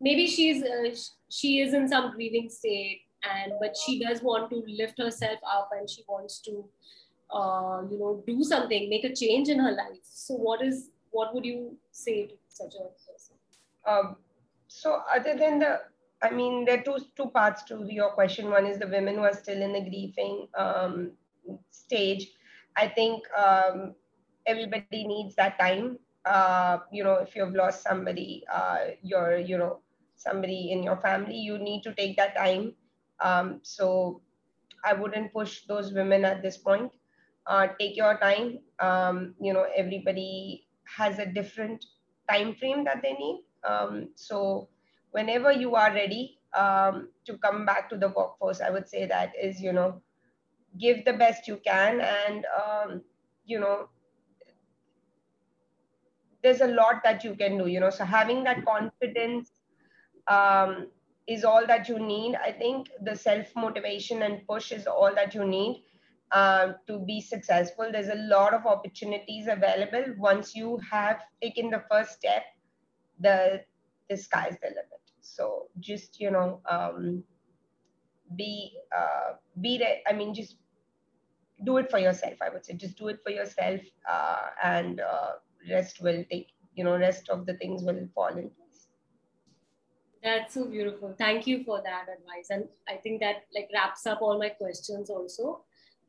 maybe 0.00 0.26
she's 0.26 0.62
uh, 0.62 0.94
she 1.28 1.60
is 1.60 1.74
in 1.74 1.88
some 1.88 2.12
grieving 2.12 2.48
state 2.48 3.02
and 3.24 3.52
but 3.60 3.76
she 3.76 3.98
does 3.98 4.22
want 4.22 4.50
to 4.50 4.62
lift 4.66 4.98
herself 4.98 5.38
up 5.50 5.70
and 5.72 5.88
she 5.88 6.02
wants 6.08 6.40
to 6.40 6.64
uh, 7.30 7.82
you 7.90 7.98
know 7.98 8.22
do 8.26 8.42
something 8.42 8.88
make 8.88 9.04
a 9.04 9.14
change 9.14 9.48
in 9.48 9.58
her 9.58 9.72
life. 9.72 10.02
So 10.02 10.34
what 10.34 10.62
is 10.62 10.90
what 11.10 11.34
would 11.34 11.44
you 11.44 11.76
say 11.90 12.26
to 12.26 12.34
such 12.48 12.74
a 12.74 12.88
person? 13.06 13.36
Um, 13.86 14.16
so 14.68 15.02
other 15.14 15.34
than 15.36 15.58
the 15.60 15.80
i 16.20 16.30
mean 16.30 16.64
there 16.64 16.78
are 16.78 16.82
two 16.82 16.98
two 17.16 17.30
parts 17.30 17.62
to 17.64 17.86
your 17.88 18.10
question. 18.10 18.50
One 18.50 18.66
is 18.66 18.78
the 18.78 18.88
women 18.88 19.16
who 19.16 19.22
are 19.22 19.34
still 19.34 19.60
in 19.60 19.72
the 19.72 19.80
grieving 19.80 20.48
um, 20.56 21.12
stage. 21.70 22.30
I 22.76 22.86
think 22.86 23.24
um, 23.36 23.94
everybody 24.46 25.06
needs 25.06 25.34
that 25.36 25.58
time. 25.58 25.98
Uh, 26.24 26.78
you 26.92 27.02
know 27.02 27.14
if 27.14 27.34
you've 27.34 27.54
lost 27.54 27.82
somebody 27.82 28.44
uh, 28.52 28.78
you're 29.02 29.38
you 29.38 29.56
know 29.56 29.80
somebody 30.18 30.70
in 30.72 30.82
your 30.82 30.96
family 30.98 31.36
you 31.36 31.58
need 31.58 31.82
to 31.82 31.94
take 31.94 32.16
that 32.16 32.36
time 32.36 32.74
um, 33.20 33.60
so 33.62 34.22
I 34.84 34.92
wouldn't 34.92 35.32
push 35.32 35.62
those 35.66 35.92
women 35.92 36.24
at 36.24 36.42
this 36.42 36.56
point. 36.56 36.92
Uh, 37.46 37.68
take 37.78 37.96
your 37.96 38.18
time. 38.18 38.60
Um, 38.78 39.34
you 39.40 39.52
know, 39.52 39.66
everybody 39.74 40.66
has 40.96 41.18
a 41.18 41.26
different 41.26 41.84
time 42.30 42.54
frame 42.54 42.84
that 42.84 43.02
they 43.02 43.12
need. 43.12 43.44
Um, 43.66 44.10
so 44.14 44.68
whenever 45.10 45.52
you 45.52 45.74
are 45.74 45.92
ready 45.92 46.38
um, 46.56 47.08
to 47.24 47.38
come 47.38 47.64
back 47.66 47.88
to 47.90 47.96
the 47.96 48.08
workforce, 48.08 48.60
I 48.60 48.70
would 48.70 48.88
say 48.88 49.06
that 49.06 49.32
is, 49.40 49.60
you 49.60 49.72
know, 49.72 50.00
give 50.78 51.04
the 51.04 51.14
best 51.14 51.48
you 51.48 51.56
can 51.66 52.00
and, 52.00 52.46
um, 52.56 53.02
you 53.46 53.58
know, 53.58 53.88
there's 56.42 56.60
a 56.60 56.68
lot 56.68 57.02
that 57.04 57.24
you 57.24 57.34
can 57.34 57.58
do, 57.58 57.66
you 57.66 57.80
know, 57.80 57.90
so 57.90 58.04
having 58.04 58.44
that 58.44 58.64
confidence 58.64 59.50
um, 60.28 60.88
is 61.26 61.44
all 61.44 61.66
that 61.66 61.88
you 61.88 61.98
need. 61.98 62.34
I 62.36 62.52
think 62.52 62.88
the 63.02 63.16
self 63.16 63.54
motivation 63.56 64.22
and 64.22 64.46
push 64.46 64.72
is 64.72 64.86
all 64.86 65.14
that 65.14 65.34
you 65.34 65.44
need 65.44 65.84
uh, 66.32 66.72
to 66.86 66.98
be 67.00 67.20
successful. 67.20 67.90
There's 67.92 68.08
a 68.08 68.22
lot 68.34 68.54
of 68.54 68.66
opportunities 68.66 69.46
available. 69.48 70.04
Once 70.18 70.54
you 70.54 70.78
have 70.90 71.20
taken 71.42 71.70
the 71.70 71.82
first 71.90 72.12
step, 72.12 72.44
the 73.20 73.64
the 74.08 74.16
sky's 74.16 74.56
the 74.62 74.68
limit. 74.68 75.02
So 75.20 75.68
just 75.80 76.20
you 76.20 76.30
know, 76.30 76.60
um, 76.68 77.24
be 78.36 78.72
uh, 78.96 79.34
be 79.60 79.78
there. 79.78 79.98
I 80.06 80.12
mean, 80.12 80.34
just 80.34 80.56
do 81.64 81.76
it 81.78 81.90
for 81.90 81.98
yourself. 81.98 82.34
I 82.42 82.48
would 82.50 82.64
say 82.64 82.74
just 82.74 82.98
do 82.98 83.08
it 83.08 83.20
for 83.22 83.30
yourself, 83.30 83.80
uh, 84.08 84.46
and 84.62 85.00
uh, 85.00 85.32
rest 85.70 86.00
will 86.02 86.24
take. 86.30 86.48
You 86.74 86.84
know, 86.84 86.96
rest 86.96 87.28
of 87.28 87.46
the 87.46 87.54
things 87.54 87.82
will 87.82 88.06
fall 88.14 88.36
in 88.36 88.50
that's 90.22 90.54
so 90.54 90.66
beautiful. 90.66 91.14
Thank 91.18 91.46
you 91.46 91.64
for 91.64 91.80
that 91.82 92.06
advice. 92.08 92.48
And 92.50 92.64
I 92.88 92.96
think 92.96 93.20
that 93.20 93.44
like 93.54 93.68
wraps 93.72 94.06
up 94.06 94.20
all 94.20 94.38
my 94.38 94.48
questions 94.50 95.10
also. 95.10 95.64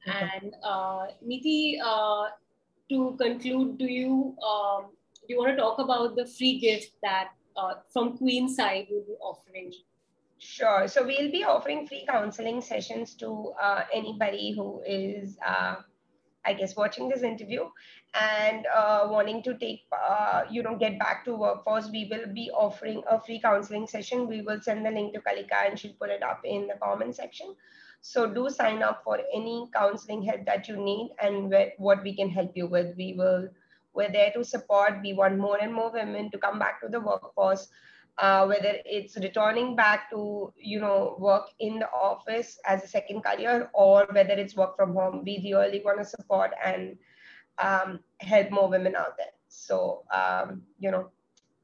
And 0.06 0.56
uh, 0.64 1.08
Niti, 1.22 1.80
uh, 1.84 2.26
to 2.90 3.16
conclude, 3.20 3.78
do 3.78 3.86
you 3.86 4.36
um, 4.42 4.88
do 5.28 5.34
you 5.34 5.38
want 5.38 5.52
to 5.52 5.58
talk 5.58 5.80
about 5.80 6.16
the 6.16 6.26
free 6.26 6.60
gift 6.60 6.94
that 7.04 7.30
uh, 7.56 7.76
from 7.92 8.18
Qween 8.18 8.50
side 8.50 8.88
will 8.90 9.04
be 9.04 9.14
offering? 9.22 9.72
Sure. 10.40 10.88
So 10.88 11.06
we'll 11.06 11.32
be 11.32 11.44
offering 11.44 11.86
free 11.86 12.06
counseling 12.10 12.62
sessions 12.62 13.14
to 13.16 13.54
uh, 13.62 13.84
anybody 13.94 14.54
who 14.56 14.82
is 14.86 15.38
uh, 15.46 15.76
I 16.46 16.54
guess, 16.54 16.76
watching 16.76 17.10
this 17.10 17.22
interview 17.22 17.66
and 18.20 18.66
uh, 18.76 19.08
wanting 19.10 19.44
to 19.44 19.58
take, 19.58 19.82
uh, 19.92 20.44
you 20.50 20.64
know, 20.64 20.76
get 20.78 20.98
back 20.98 21.26
to 21.26 21.36
workforce, 21.36 21.90
we 21.92 22.08
will 22.10 22.34
be 22.34 22.50
offering 22.52 23.04
a 23.10 23.20
free 23.20 23.40
counseling 23.40 23.88
session. 23.88 24.28
We 24.28 24.42
will 24.42 24.62
send 24.62 24.86
the 24.86 24.92
link 24.92 25.14
to 25.14 25.22
Kalika 25.22 25.68
and 25.68 25.78
she'll 25.78 25.94
put 26.00 26.10
it 26.10 26.24
up 26.24 26.42
in 26.46 26.68
the 26.68 26.76
comment 26.82 27.16
section. 27.16 27.56
So 28.02 28.26
do 28.26 28.50
sign 28.50 28.82
up 28.82 29.04
for 29.04 29.20
any 29.34 29.70
counseling 29.74 30.24
help 30.24 30.46
that 30.46 30.68
you 30.68 30.78
need 30.78 31.12
and 31.22 31.54
what 31.78 32.04
we 32.04 32.16
can 32.16 32.30
help 32.30 32.52
you 32.56 32.68
with. 32.68 32.96
We 32.96 33.14
will, 33.18 33.50
we're 33.94 34.12
there 34.12 34.32
to 34.32 34.44
support. 34.44 35.02
We 35.04 35.14
want 35.14 35.38
more 35.38 35.58
and 35.62 35.74
more 35.74 35.92
women 35.92 36.32
to 36.32 36.38
come 36.38 36.58
back 36.58 36.82
to 36.82 36.88
the 36.88 37.02
workforce 37.02 37.68
uh, 38.20 38.46
whether 38.46 38.76
it's 38.86 39.16
returning 39.18 39.76
back 39.76 40.10
to 40.10 40.54
you 40.58 40.80
know 40.80 41.16
work 41.20 41.48
in 41.60 41.80
the 41.80 41.90
office 41.90 42.60
as 42.66 42.84
a 42.84 42.88
second 42.88 43.22
career 43.24 43.70
or 43.74 44.08
whether 44.12 44.34
it's 44.34 44.56
work 44.56 44.76
from 44.76 44.94
home. 44.94 45.24
We 45.26 45.40
really 45.44 45.82
want 45.84 46.00
to 46.00 46.06
support 46.06 46.52
and 46.64 46.98
um, 47.58 48.00
help 48.20 48.52
more 48.52 48.70
women 48.70 48.96
out 48.96 49.18
there. 49.18 49.34
So 49.48 50.04
um, 50.14 50.64
you 50.80 50.92
know 50.92 51.10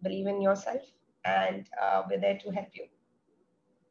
believe 0.01 0.27
in 0.27 0.41
yourself 0.41 0.81
and 1.25 1.67
uh, 1.81 2.03
we're 2.09 2.19
there 2.19 2.37
to 2.37 2.51
help 2.51 2.69
you. 2.73 2.85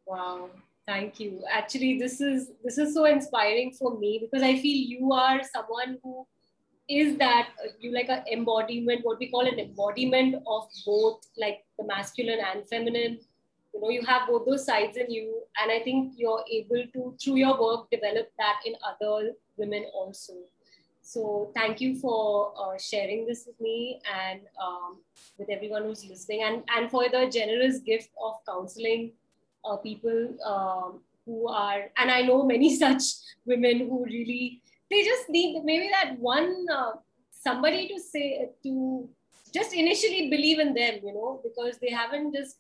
Wow. 0.07 0.51
Thank 0.87 1.19
you. 1.19 1.43
Actually 1.51 1.99
this 1.99 2.21
is 2.21 2.51
this 2.63 2.79
is 2.79 2.95
so 2.95 3.05
inspiring 3.05 3.73
for 3.73 3.99
me 3.99 4.19
because 4.21 4.43
i 4.43 4.59
feel 4.59 4.77
you 4.89 5.13
are 5.13 5.41
someone 5.43 5.99
who 6.03 6.27
is 6.89 7.17
that 7.19 7.49
you 7.81 7.93
like 7.93 8.09
an 8.09 8.25
embodiment, 8.31 9.05
what 9.05 9.19
we 9.19 9.31
call 9.31 9.47
an 9.47 9.59
embodiment 9.59 10.37
of 10.47 10.69
both 10.85 11.27
like 11.39 11.65
the 11.79 11.85
masculine 11.85 12.41
and 12.53 12.69
feminine. 12.69 13.19
You 13.73 13.81
know, 13.81 13.89
you 13.89 14.03
have 14.03 14.29
both 14.29 14.47
those 14.47 14.67
sides 14.67 14.97
in 14.97 15.11
you, 15.11 15.43
and 15.61 15.73
I 15.73 15.81
think 15.81 16.13
you're 16.17 16.45
able 16.51 16.85
to, 16.93 17.17
through 17.23 17.37
your 17.37 17.61
work, 17.61 17.91
develop 17.91 18.31
that 18.39 18.61
in 18.65 18.75
other 18.87 19.33
women 19.57 19.87
also. 19.93 20.35
So 21.03 21.51
thank 21.55 21.81
you 21.81 21.97
for 21.97 22.53
uh, 22.57 22.79
sharing 22.79 23.27
this 23.27 23.45
with 23.47 23.61
me 23.61 24.01
and 24.13 24.41
um, 24.63 25.01
with 25.39 25.51
everyone 25.51 25.85
who's 25.85 26.05
listening, 26.05 26.43
and 26.45 26.63
and 26.77 26.91
for 26.91 27.09
the 27.09 27.29
generous 27.31 27.79
gift 27.79 28.11
of 28.23 28.35
counseling 28.47 29.13
uh, 29.65 29.77
people 29.77 30.35
um, 30.45 31.01
who 31.27 31.49
are, 31.49 31.91
and 31.97 32.11
I 32.11 32.23
know 32.23 32.43
many 32.45 32.77
such 32.85 33.03
women 33.45 33.81
who 33.81 34.05
really 34.05 34.63
they 34.91 35.03
just 35.03 35.29
need 35.29 35.63
maybe 35.65 35.89
that 35.91 36.19
one 36.19 36.67
uh, 36.73 36.93
somebody 37.31 37.89
to 37.89 38.01
say 38.01 38.49
to 38.63 39.09
just 39.53 39.73
initially 39.73 40.29
believe 40.31 40.59
in 40.59 40.75
them 40.75 41.01
you 41.03 41.15
know 41.15 41.41
because 41.45 41.79
they 41.79 41.91
haven't 41.91 42.35
just 42.35 42.59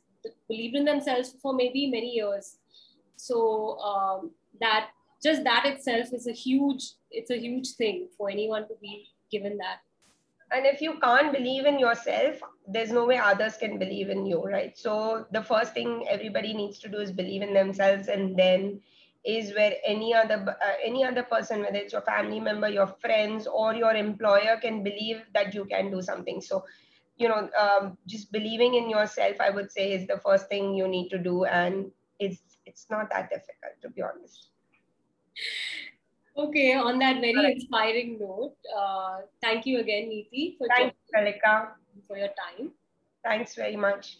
believed 0.48 0.76
in 0.76 0.84
themselves 0.84 1.34
for 1.42 1.52
maybe 1.52 1.90
many 1.90 2.10
years. 2.10 2.56
So 3.16 3.78
um, 3.78 4.30
that 4.60 4.90
just 5.22 5.44
that 5.44 5.64
itself 5.64 6.12
is 6.12 6.26
a 6.26 6.32
huge 6.32 6.92
it's 7.10 7.30
a 7.30 7.38
huge 7.38 7.72
thing 7.72 8.08
for 8.16 8.28
anyone 8.30 8.62
to 8.68 8.74
be 8.80 9.08
given 9.30 9.56
that. 9.58 9.78
And 10.50 10.66
if 10.66 10.80
you 10.80 10.98
can't 11.00 11.32
believe 11.32 11.66
in 11.66 11.78
yourself 11.78 12.40
there's 12.66 12.90
no 12.90 13.04
way 13.04 13.18
others 13.18 13.56
can 13.56 13.78
believe 13.78 14.10
in 14.10 14.26
you 14.26 14.42
right? 14.42 14.76
So 14.76 15.26
the 15.32 15.42
first 15.42 15.74
thing 15.74 16.06
everybody 16.08 16.52
needs 16.54 16.78
to 16.80 16.88
do 16.88 16.98
is 16.98 17.12
believe 17.12 17.42
in 17.42 17.54
themselves 17.54 18.08
and 18.08 18.36
then 18.36 18.80
is 19.24 19.54
where 19.54 19.74
any 19.84 20.14
other 20.14 20.44
uh, 20.48 20.72
any 20.84 21.04
other 21.04 21.22
person 21.22 21.60
whether 21.60 21.76
it's 21.76 21.92
your 21.92 22.02
family 22.02 22.40
member 22.40 22.68
your 22.68 22.86
friends 22.86 23.46
or 23.46 23.74
your 23.74 23.94
employer 23.94 24.58
can 24.60 24.82
believe 24.82 25.22
that 25.32 25.54
you 25.54 25.64
can 25.64 25.90
do 25.90 26.02
something. 26.02 26.40
So 26.40 26.64
you 27.16 27.28
know 27.28 27.48
um, 27.58 27.96
just 28.06 28.32
believing 28.32 28.74
in 28.74 28.90
yourself 28.90 29.36
i 29.40 29.50
would 29.50 29.70
say 29.70 29.92
is 29.92 30.06
the 30.06 30.18
first 30.24 30.48
thing 30.48 30.74
you 30.74 30.88
need 30.88 31.08
to 31.08 31.18
do 31.18 31.44
and 31.44 31.90
it's 32.18 32.58
it's 32.66 32.86
not 32.90 33.08
that 33.10 33.30
difficult 33.30 33.74
to 33.82 33.88
be 33.90 34.02
honest. 34.02 34.48
Okay 36.36 36.74
on 36.74 36.98
that 36.98 37.20
very 37.20 37.52
inspiring 37.52 38.18
note 38.20 38.56
uh, 38.76 39.18
thank 39.40 39.66
you 39.66 39.78
again 39.80 40.08
niti 40.08 40.56
for 40.58 40.66
Thanks, 40.68 40.96
Kalika. 41.14 41.68
for 42.08 42.16
your 42.16 42.28
time. 42.28 42.72
Thanks 43.22 43.54
very 43.54 43.76
much 43.76 44.18